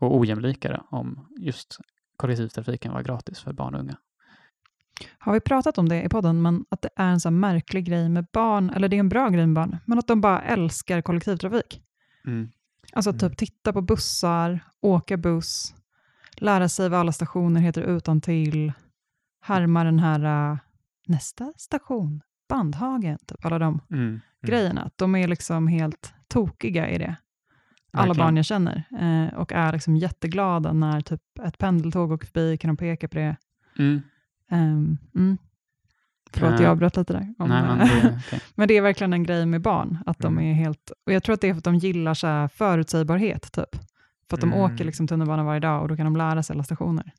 [0.00, 1.78] och ojämlikare om just
[2.16, 3.96] kollektivtrafiken var gratis för barn och unga.
[5.18, 7.84] Har vi pratat om det i podden, men att det är en så här märklig
[7.84, 10.42] grej med barn, eller det är en bra grej med barn, men att de bara
[10.42, 11.82] älskar kollektivtrafik.
[12.92, 13.18] Alltså Mm.
[13.18, 15.74] typ titta på bussar, åka buss,
[16.36, 18.72] lära sig vad alla stationer heter utan till,
[19.40, 20.58] härma den här äh,
[21.06, 24.20] nästa station, Bandhagen, typ alla de Mm.
[24.42, 24.82] grejerna.
[24.82, 27.16] Att de är liksom helt tokiga i det.
[27.92, 28.26] Alla Verkligen.
[28.26, 32.68] barn jag känner eh, och är liksom jätteglada när typ ett pendeltåg åker förbi, kan
[32.68, 33.36] de peka på det.
[33.78, 34.02] Mm.
[34.50, 35.38] Ehm, mm.
[36.32, 37.34] Förlåt, Eh, jag avbröt lite där.
[37.38, 38.40] Om, Nej, men eh, det, okej.
[38.54, 40.50] Men det är verkligen en grej med barn, att de Mm.
[40.50, 43.52] är helt, och jag tror att det är för att de gillar så här förutsägbarhet,
[43.52, 43.76] typ.
[44.28, 44.60] För att de Mm.
[44.64, 47.12] åker liksom tunnelbana varje dag och då kan de lära sig alla stationer.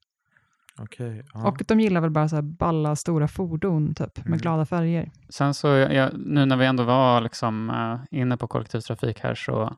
[0.80, 1.24] Okej.
[1.34, 1.48] ja.
[1.48, 4.40] Och de gillar väl bara så här balla, stora fordon, typ, med Mm.
[4.40, 5.12] glada färger.
[5.30, 9.76] Sen så, jag, nu när vi ändå var liksom, eh, inne på kollektivtrafik här så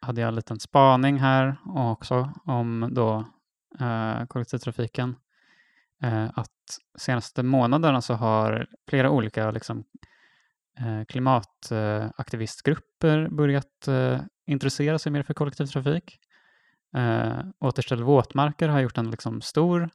[0.00, 3.24] hade jag en liten spaning här också om då
[3.80, 5.16] eh, kollektivtrafiken.
[6.02, 9.84] Eh, att senaste månaderna så har flera olika liksom,
[10.78, 16.18] eh, klimataktivistgrupper börjat eh, intressera sig mer för kollektivtrafik.
[16.96, 19.90] Eh, Återställ våtmarker har gjort en liksom, stor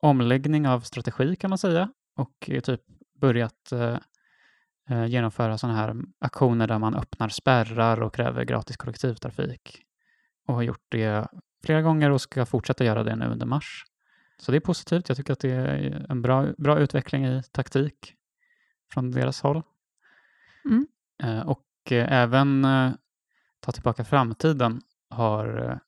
[0.00, 2.80] omläggning av strategi kan man säga och typ
[3.20, 3.96] börjat eh,
[5.08, 9.82] genomföra sådana här aktioner där man öppnar spärrar och kräver gratis kollektivtrafik.
[10.46, 11.28] Och har gjort det
[11.64, 13.84] flera gånger och ska fortsätta göra det nu under mars.
[14.38, 15.08] Så det är positivt.
[15.08, 18.14] Jag tycker att det är en bra, bra utveckling i taktik
[18.92, 19.62] från deras håll.
[20.64, 20.86] Mm.
[21.22, 22.92] Eh, och eh, även eh,
[23.66, 24.80] Ta tillbaka framtiden
[25.10, 25.78] har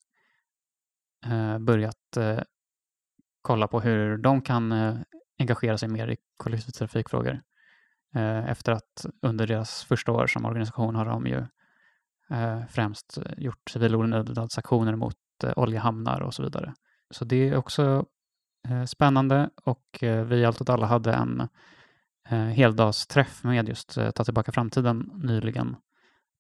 [1.27, 2.41] eh, börjat eh,
[3.43, 4.97] kolla på hur de kan eh,
[5.39, 7.43] engagera sig mer i kollektivtrafikfrågor.
[8.15, 11.39] Eh, efter att under deras första år som organisation har de ju
[12.31, 16.75] eh, främst gjort civilolydnadsaktioner mot eh, oljehamnar och så vidare.
[17.11, 18.07] Så det är också
[18.87, 21.49] spännande och vi i Allt åt alla hade en
[22.53, 25.77] heldagsträff med just Ta tillbaka framtiden nyligen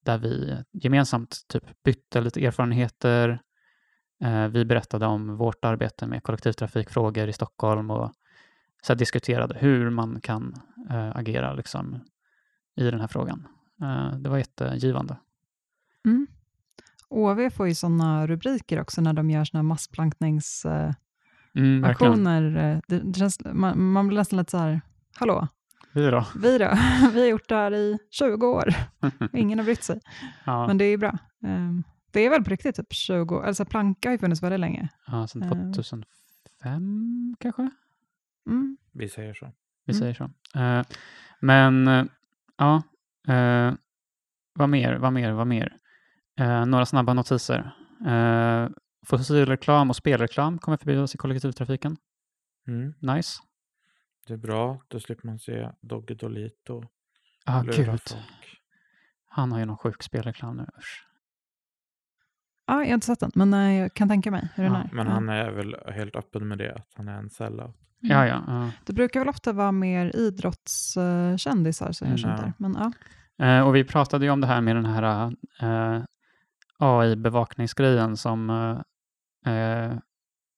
[0.05, 3.43] där vi gemensamt typ bytte lite erfarenheter.
[4.51, 8.12] Vi berättade om vårt arbete med kollektivtrafikfrågor i Stockholm och
[8.83, 10.55] så diskuterade hur man kan
[10.91, 12.01] eh, agera liksom,
[12.76, 13.47] i den här frågan.
[13.83, 15.16] Eh, det var jättegivande.
[16.07, 16.26] Mm.
[17.09, 22.43] OV får ju sådana rubriker också när de gör såna massplankningsaktioner.
[22.43, 24.81] Mm, det känns, man, man blir nästan lite så här,
[25.16, 25.49] hallå,
[25.93, 26.26] Vi då?
[26.43, 26.70] vi då?
[27.12, 28.74] vi har gjort det här i 20 år.
[29.33, 30.01] Ingen har brytt sig.
[30.45, 31.18] ja, Men det är ju bra.
[31.47, 34.89] Ehm, det är väl på riktigt typ 20 alltså planka har ju funnits väldigt länge.
[35.07, 37.70] ja, sedan eh, 2005 kanske?
[38.49, 38.76] Mm.
[38.92, 39.53] Vi säger så.
[39.84, 40.01] Vi Mm.
[40.01, 40.24] säger så.
[40.61, 40.82] Eh,
[41.40, 42.05] men eh,
[42.57, 42.82] ja,
[43.28, 43.74] eh,
[44.55, 45.76] vad mer, vad mer, vad mer?
[46.66, 47.70] Några snabba notiser.
[48.07, 48.68] Uh,
[49.07, 51.96] fossilreklam och spelreklam kommer förbjudas i kollektivtrafiken.
[52.68, 52.94] Mm.
[53.01, 53.40] Nice.
[54.26, 54.80] Det är bra.
[54.88, 56.82] Då slipper man se Dogge Dolito.
[57.46, 57.86] Ja, lura gud.
[57.86, 58.61] folk.
[59.26, 60.66] Han har ju någon sjuk spelreklam nu.
[60.78, 61.08] Usch.
[62.69, 64.79] Ja, jag har inte sett den, men eh, jag kan tänka mig hur den Ja,
[64.79, 64.89] är.
[64.93, 65.12] men Ja.
[65.12, 67.77] han är väl helt öppen med det, att han är en sellout.
[68.01, 68.43] Ja, ja.
[68.47, 68.71] ja.
[68.87, 72.45] Det brukar väl ofta vara mer idrottskändisar som gör Mm, sånt ja.
[72.45, 72.53] där.
[72.59, 72.93] Men ja,
[73.41, 76.03] Eh, och vi pratade ju om det här med den här eh,
[76.79, 78.51] AI-bevakningsgrejen som
[79.47, 79.93] eh, eh,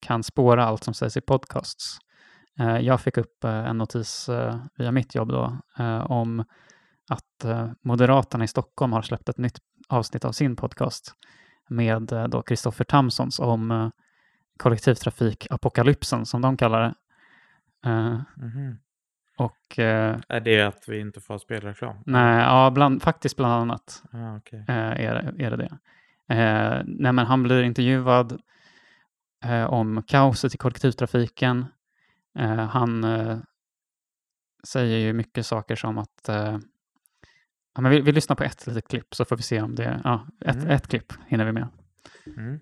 [0.07, 1.99] kan spåra allt som sägs i podcasts.
[2.61, 6.45] Eh, jag fick upp eh, en notis eh, via mitt jobb då eh, om
[7.11, 9.59] att eh, Moderaterna i Stockholm har släppt ett nytt
[9.89, 11.13] avsnitt av sin podcast
[11.71, 13.89] med eh, då Kristoffer Tamsons om eh,
[14.57, 16.95] kollektivtrafikapokalypsen som de kallar det.
[17.91, 18.79] Eh, Mhm.
[19.37, 21.97] och eh, Är det att vi inte får spelreklam?
[22.07, 24.03] nej, ja, bland, faktiskt bland annat.
[24.13, 24.65] Ah, okej.
[24.69, 25.79] eh, är, det- är det det.
[26.35, 28.41] Eh, nej, men han blir intervjuad
[29.69, 31.67] om kaoset i kollektivtrafiken.
[32.71, 33.07] Han
[34.65, 36.29] säger ju mycket saker som att...
[37.75, 40.01] Ja, men vi, vi lyssnar på ett litet klipp så får vi se om det...
[40.05, 40.71] Ja, ett, Mm.
[40.71, 41.69] ett klipp hinner vi med.
[42.37, 42.61] Mm.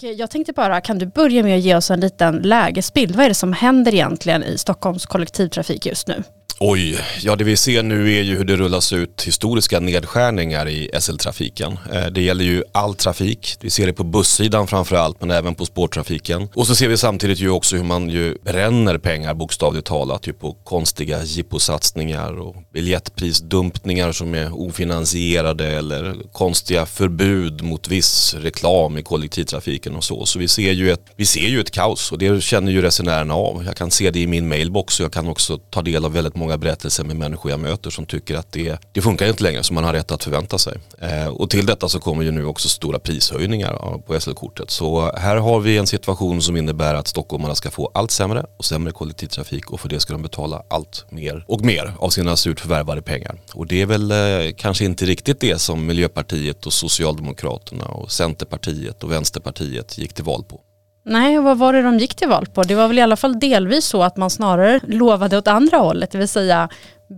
[0.00, 3.16] Jag tänkte bara, kan du börja med att ge oss en liten lägesbild?
[3.16, 6.22] Vad är det som händer egentligen i Stockholms kollektivtrafik just nu?
[6.60, 10.90] Oj, ja det vi ser nu är ju hur det rullas ut historiska nedskärningar i
[11.00, 11.78] SL-trafiken.
[11.92, 13.56] Eh, det gäller ju all trafik.
[13.60, 16.48] Vi ser det på bussidan framförallt men även på spårtrafiken.
[16.54, 20.32] Och så ser vi samtidigt ju också hur man ju bränner pengar bokstavligt talat ju
[20.32, 29.02] på konstiga jipposatsningar och biljettprisdumpningar som är ofinansierade eller konstiga förbud mot viss reklam i
[29.02, 30.26] kollektivtrafiken och så.
[30.26, 33.34] Så vi ser ju ett, vi ser ju ett kaos och det känner ju resenärerna
[33.34, 33.64] av.
[33.66, 36.36] Jag kan se det i min mailbox och jag kan också ta del av väldigt
[36.36, 39.74] många berättelser med människor jag möter som tycker att det, det funkar inte längre som
[39.74, 40.78] man har rätt att förvänta sig.
[40.98, 44.70] Eh, och till detta så kommer ju nu också stora prishöjningar på SL-kortet.
[44.70, 48.64] Så här har vi en situation som innebär att stockholmarna ska få allt sämre och
[48.64, 52.60] sämre kollektivtrafik och för det ska de betala allt mer och mer av sina surt
[52.60, 53.40] förvärvade pengar.
[53.54, 59.04] Och det är väl eh, kanske inte riktigt det som Miljöpartiet och Socialdemokraterna och Centerpartiet
[59.04, 60.60] och Vänsterpartiet gick till val på.
[61.06, 62.62] Nej, och vad var det de gick till val på?
[62.62, 66.10] Det var väl i alla fall delvis så att man snarare lovade åt andra hållet,
[66.10, 66.68] det vill säga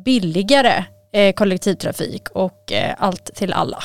[0.04, 3.82] billigare eh, kollektivtrafik och eh, allt till alla.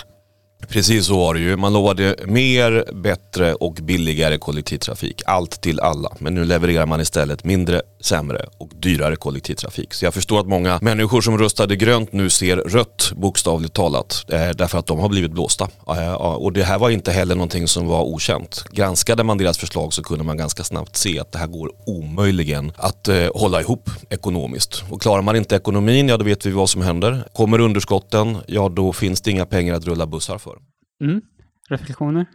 [0.68, 1.58] Precis så var det ju.
[1.58, 5.22] Man lovade mer, bättre och billigare kollektivtrafik.
[5.26, 6.12] Allt till alla.
[6.20, 9.94] Men nu levererar man istället mindre, sämre och dyrare kollektivtrafik.
[9.94, 14.26] Så jag förstår att många människor som röstade grönt nu ser rött bokstavligt talat.
[14.28, 15.68] Eh, därför att de har blivit blåsta.
[15.88, 18.64] Eh, och det här var inte heller någonting som var okänt.
[18.72, 22.72] Granskade man deras förslag så kunde man ganska snabbt se att det här går omöjligen
[22.76, 24.84] att eh, hålla ihop ekonomiskt.
[24.90, 27.24] Och klarar man inte ekonomin, ja då vet vi vad som händer.
[27.34, 30.61] Kommer underskotten, ja då finns det inga pengar att rulla bussar för.
[31.02, 31.22] Mm.
[31.70, 32.26] Reflektioner?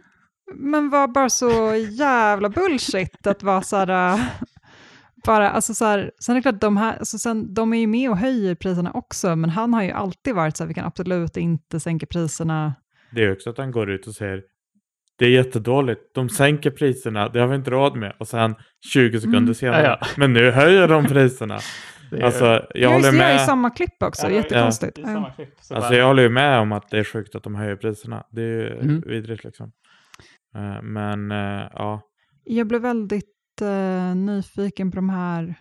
[0.55, 4.13] Men var bara så jävla bullshit att vara så här...
[4.13, 4.19] äh,
[5.25, 7.87] Bara, alltså så här, sen är det klart, de, här, alltså sen, de är ju
[7.87, 10.85] med och höjer priserna också, men han har ju alltid varit så här, vi kan
[10.85, 12.73] absolut inte sänka priserna.
[13.11, 14.41] Det är också att han går ut och säger
[15.19, 18.13] det är jättedåligt, de sänker priserna, det har vi inte råd med.
[18.19, 18.55] Och sen
[18.93, 19.53] 20 sekunder Mm.
[19.55, 20.07] senare, Ja, ja.
[20.17, 21.59] men nu höjer de priserna.
[22.11, 23.45] Det är- Alltså jag Ja, just håller det, jag är i med.
[23.45, 24.95] samma klipp också, Ja, jättekonstigt.
[24.95, 25.33] det samma Ja.
[25.35, 25.49] klipp.
[25.57, 28.23] Alltså bara- jag håller ju med om att det är sjukt att de höjer priserna.
[28.31, 29.01] Det är ju Mm.
[29.05, 29.71] vidrigt liksom.
[30.55, 32.01] Eh, Men eh, ja,
[32.43, 35.55] Jag blev väldigt eh, nyfiken på de här,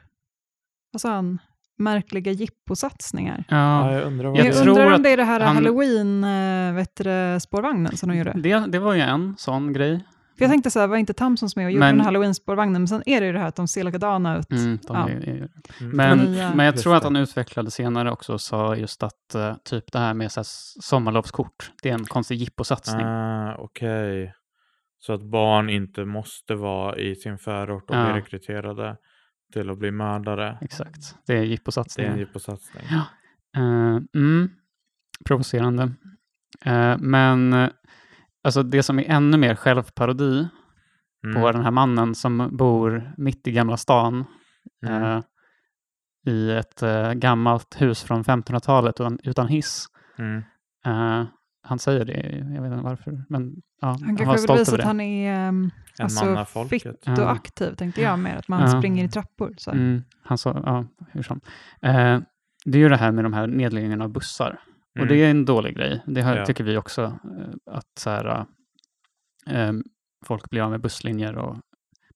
[0.92, 1.38] vad sa han,
[1.78, 3.44] märkliga jipposatsningar.
[3.48, 5.54] Ja, ja, jag undrar vad Jag Jag, det undrar om det är det här han-
[5.56, 8.32] halloween, äh, vet du, det, spårvagnen som de gjorde.
[8.36, 10.04] det, det var ju en sån grej.
[10.38, 12.88] För jag tänkte så här, var inte Tamsons med och gjorde Men- den halloween-spårvagnen, men
[12.88, 14.50] sen är det ju det här att de ser likadana ut.
[14.50, 15.08] Mm, de Ja.
[15.08, 15.48] är, är, Mm.
[15.96, 19.54] men, nya- men jag tror att han utvecklade senare också och sa just att eh,
[19.64, 20.46] typ det här med så här,
[20.82, 23.06] sommarlovskort, det är en konstig jipposatsning.
[23.06, 24.34] Ah, Okej.
[24.98, 28.04] Så att barn inte måste vara i sin förort och Ja.
[28.04, 28.96] bli rekryterade
[29.52, 30.58] till att bli mördare.
[30.60, 31.44] Exakt, det är Det är
[32.12, 32.84] en jipposatsning.
[33.56, 34.50] Eh, mm,
[35.24, 35.82] provocerande.
[36.64, 37.52] Eh, men
[38.46, 40.48] alltså det som är ännu mer självparodi
[41.24, 41.42] Mm.
[41.42, 44.24] på den här mannen som bor mitt i Gamla stan
[44.86, 45.02] Mm.
[45.02, 45.22] eh,
[46.26, 49.86] i ett eh, gammalt hus från 1500-talet utan, utan hiss.
[50.18, 50.42] Mm.
[50.86, 51.24] Eh,
[51.62, 54.76] han säger det, jag vet inte varför, men ja, Han han, var kanske vill visa
[54.76, 56.86] att han är um, alltså, fitt
[57.18, 58.78] och aktiv, tänkte jag mer, att man Ja.
[58.80, 59.54] springer i trappor.
[59.58, 59.70] Så.
[59.70, 61.40] Mm, han sa, ja, hur som.
[61.82, 62.20] Eh,
[62.64, 64.58] det är ju det här med de här nedläggningarna av bussar.
[64.96, 65.08] Och Mm.
[65.08, 66.02] det är en dålig grej.
[66.06, 66.46] Det har, Ja.
[66.46, 67.02] tycker vi också.
[67.38, 68.46] eh, Att så här,
[69.46, 69.72] eh,
[70.24, 71.56] folk blir av med busslinjer och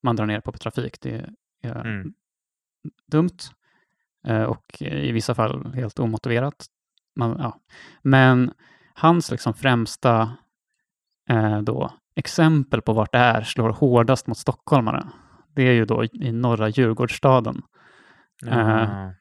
[0.02, 1.00] man drar ner på trafik.
[1.00, 1.30] Det
[1.62, 2.14] är Mm.
[3.06, 3.38] dumt.
[4.26, 6.66] Eh, och i vissa fall helt omotiverat.
[7.16, 7.60] Man, ja.
[8.02, 8.52] Men
[8.94, 10.36] hans liksom främsta
[11.28, 15.08] eh, då, exempel på vart det är slår hårdast mot stockholmare.
[15.54, 17.62] Det är ju då i- norra Djurgårdsstaden
[18.42, 19.12] Ja.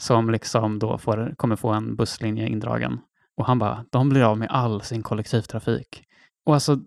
[0.00, 3.00] Som liksom då får, kommer få en busslinje indragen.
[3.34, 6.04] Och han bara, de blir av med all sin kollektivtrafik.
[6.44, 6.78] Och alltså,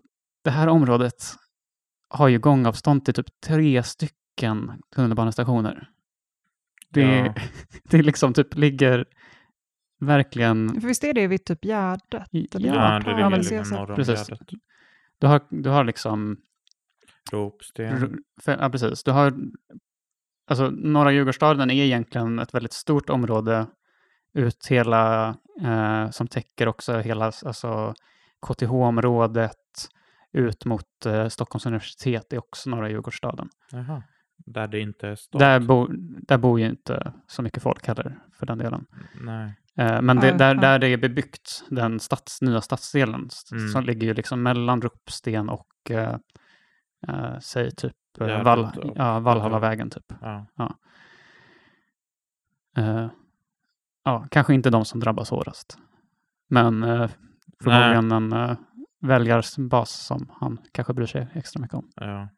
[0.44, 1.24] det här området
[2.08, 5.88] har ju gångavstånd till typ tre stycken tunnelbanestationer.
[6.90, 7.34] Det, Ja.
[7.90, 9.04] det liksom typ ligger
[10.00, 10.80] verkligen...
[10.80, 12.28] För visst är det vid typ Gärdet?
[12.30, 14.28] Ja, det ligger liksom norr om Precis.
[14.28, 14.48] Gärdet.
[15.18, 16.36] Du har, du har liksom...
[17.32, 17.86] Ropsten.
[17.86, 19.02] r- för- Ja, precis.
[19.04, 19.34] Du har...
[20.46, 23.66] Alltså, norra Djurgårdsstaden är egentligen ett väldigt stort område
[24.34, 25.28] ut hela,
[25.62, 27.94] eh, som täcker också hela alltså,
[28.46, 29.56] KTH-området
[30.32, 33.48] ut mot eh, Stockholms universitet, det är också norra Djurgårdsstaden.
[33.70, 34.02] Jaha.
[34.46, 35.40] Där det inte är stad.
[35.40, 35.88] Där, bo,
[36.22, 38.86] där bor ju inte så mycket folk heller, för den delen.
[39.20, 39.54] Nej.
[39.76, 43.68] Eh, men det, där, där det är bebyggt, den stads, nya stadsdelen, Mm.
[43.68, 45.90] som ligger ju liksom mellan Ropsten och,
[47.08, 50.12] eh, säg typ, Vall, och- ja, Vallhallavägen typ.
[50.20, 50.46] Ja.
[54.04, 55.78] Ja, kanske inte de som drabbas hårdast.
[56.48, 57.10] Men eh,
[57.62, 58.56] förmodligen en eh,
[59.00, 61.90] väljarbas som han kanske bryr sig extra mycket om.
[61.96, 62.28] ja.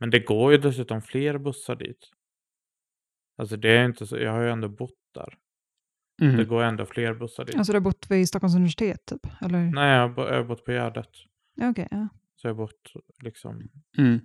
[0.00, 2.10] Men det går ju dessutom fler bussar dit.
[3.38, 4.16] Alltså det är inte så.
[4.18, 5.34] Jag har ju ändå bott där.
[6.18, 6.48] Det Mm.
[6.48, 7.56] går ändå fler bussar dit.
[7.56, 9.26] Alltså du har bott vid Stockholms universitet typ?
[9.40, 9.58] Eller?
[9.58, 11.08] Nej, jag har, bo- jag har bott på Gärdet.
[11.62, 12.08] Okej, ja.
[12.40, 14.20] Så jag har bott liksom Mm.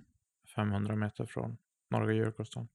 [0.56, 1.56] 500 meter från
[1.90, 2.68] Norra Djurgårdsstaden.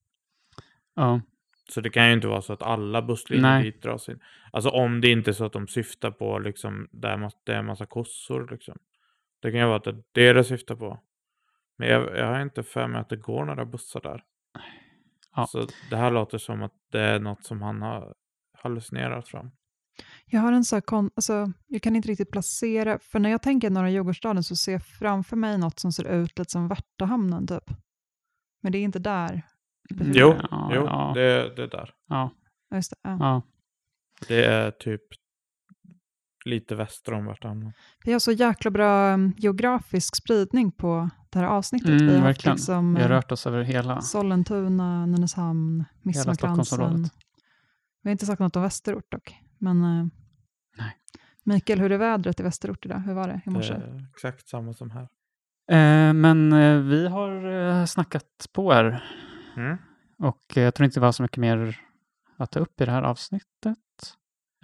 [0.96, 1.22] Ja.
[1.70, 4.20] Så det kan ju inte vara så att alla busslinjer dit dras in.
[4.52, 7.66] Alltså om det inte är så att de syftar på liksom där det är en
[7.66, 8.78] massa kossor liksom.
[9.40, 11.00] Det kan ju vara att det är det det syftar på.
[11.78, 14.24] Men jag, jag har inte för mig att det går några bussar där.
[15.36, 15.48] Ja.
[15.48, 18.16] Så det här låter som att det är något som han har
[18.54, 19.52] hallucinerat fram.
[20.26, 23.42] Jag har en så här kon- alltså, jag kan inte riktigt placera, för när jag
[23.42, 27.48] tänker Norra Djurgårdsstaden så ser jag framför mig något som ser ut lite som Värtahamnen
[27.48, 27.64] typ.
[28.62, 29.32] Men det är inte där.
[29.92, 31.94] Mm, Jo, ja, jo ja, Det, det är där.
[32.08, 32.32] ja,
[32.70, 33.18] Ja, Just det, ja.
[33.20, 33.42] ja.
[34.28, 35.02] Det är typ
[36.46, 37.74] lite väster om Värtahamnen.
[38.06, 41.90] Vi har så jäkla bra um, geografisk spridning på det här avsnittet.
[41.90, 42.56] Mm, vi har verkligen.
[42.56, 44.02] liksom Vi har eh, rört oss över hela.
[44.02, 47.04] Sollentuna, Nynäshamn, Midsommarkransen.
[48.04, 49.36] Vi har inte sagt något om Västerort dock.
[49.60, 50.08] Men, eh,
[50.78, 50.96] Nej.
[51.44, 53.00] Mikael, hur är vädret i västerort idag?
[53.00, 53.74] Hur var det i morse?
[53.74, 55.08] Det är exakt samma som här.
[55.72, 59.04] Eh, men eh, vi har eh, snackat på här
[59.58, 59.78] Mm.
[60.18, 61.80] och eh, jag tror inte det var så mycket mer
[62.38, 63.78] att ta upp i det här avsnittet.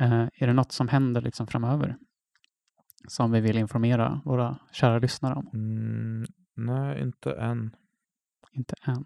[0.01, 1.97] Eh, är det något som händer liksom framöver
[3.07, 5.49] som vi vill informera våra kära lyssnare om?
[5.53, 6.25] Mm,
[6.55, 7.75] nej, inte än.
[8.51, 9.05] Inte än.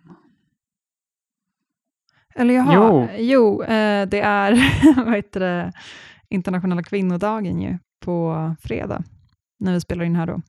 [2.35, 3.07] Eller jaha, Jo.
[3.17, 4.51] jo, eh, det är
[5.05, 5.73] vad heter det,
[6.29, 9.03] internationella kvinnodagen ju på fredag
[9.59, 10.41] när vi spelar in här då.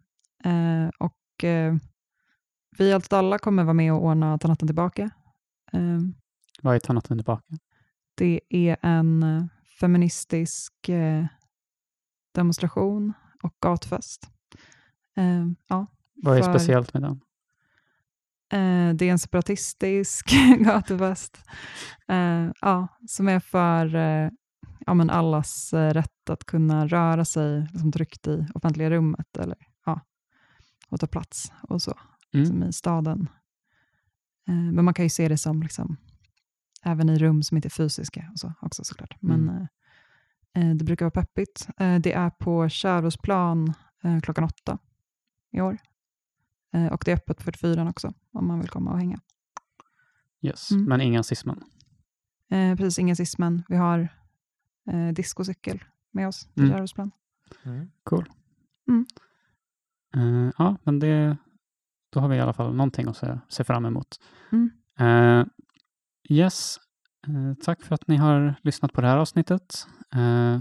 [0.50, 1.74] Eh, och eh,
[2.78, 5.10] vi i Allt alla kommer vara med och ordna Ta natten tillbaka.
[5.72, 5.98] Eh,
[6.62, 7.42] Vad är Ta natten tillbaka?
[8.16, 9.44] det är en eh,
[9.80, 11.24] feministisk eh,
[12.34, 13.12] demonstration
[13.42, 14.28] och gatfest.
[15.16, 15.86] Eh, ja,
[16.22, 17.20] Vad är För- speciellt med den?
[18.52, 21.38] Eh, det är en separatistisk gatufest
[22.08, 24.30] eh, ja, som är för eh,
[24.86, 30.00] ja, men allas rätt att kunna röra sig liksom, tryggt i offentliga rummet eller, ja,
[30.88, 31.98] och ta plats och så,
[32.34, 32.46] Mm.
[32.46, 33.28] som i staden.
[34.46, 35.96] Men man kan ju se det som liksom,
[36.84, 39.16] även i rum som inte är fysiska och så också såklart.
[39.22, 39.68] Men
[40.54, 40.78] Mm.
[40.78, 41.68] det brukar vara peppigt.
[41.76, 43.74] Det är på Kärrosplan
[44.22, 44.78] klockan åtta
[45.52, 45.78] i år.
[46.72, 49.20] Eh, och det är öppet 44 också, om man vill komma och hänga.
[50.42, 50.84] Yes, Mm.
[50.84, 51.62] men inga cismen.
[52.50, 53.62] Eh, precis, ingen cismen.
[53.68, 54.08] Vi har
[54.90, 56.76] eh, diskocykel med oss till Mm.
[56.76, 57.10] Kärrosplan.
[58.88, 59.06] Mm.
[60.16, 61.36] Eh, ja, men det,
[62.10, 64.20] då har vi i alla fall någonting att se, se fram emot.
[64.52, 64.70] Mm.
[64.98, 65.46] Eh,
[66.28, 66.76] yes,
[67.26, 69.86] eh, tack för att ni har lyssnat på det här avsnittet.
[70.14, 70.58] Eh,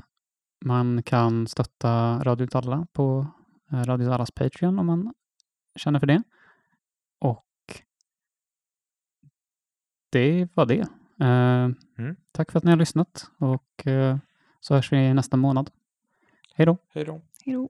[0.65, 3.27] man kan stötta Radio Dalla på
[3.71, 5.13] eh, Radio Dallas Patreon om man
[5.79, 6.23] känner för det.
[7.19, 7.45] Och
[10.09, 10.87] det var det.
[11.25, 11.69] Eh,
[12.31, 14.17] Tack för att ni har lyssnat och eh,
[14.59, 15.71] så hörs vi nästa månad.
[16.53, 16.77] Hej då!
[16.93, 17.21] Hej då.
[17.45, 17.69] Hej då.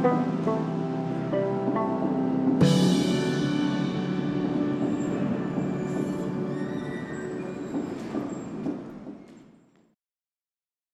[0.00, 0.29] Thank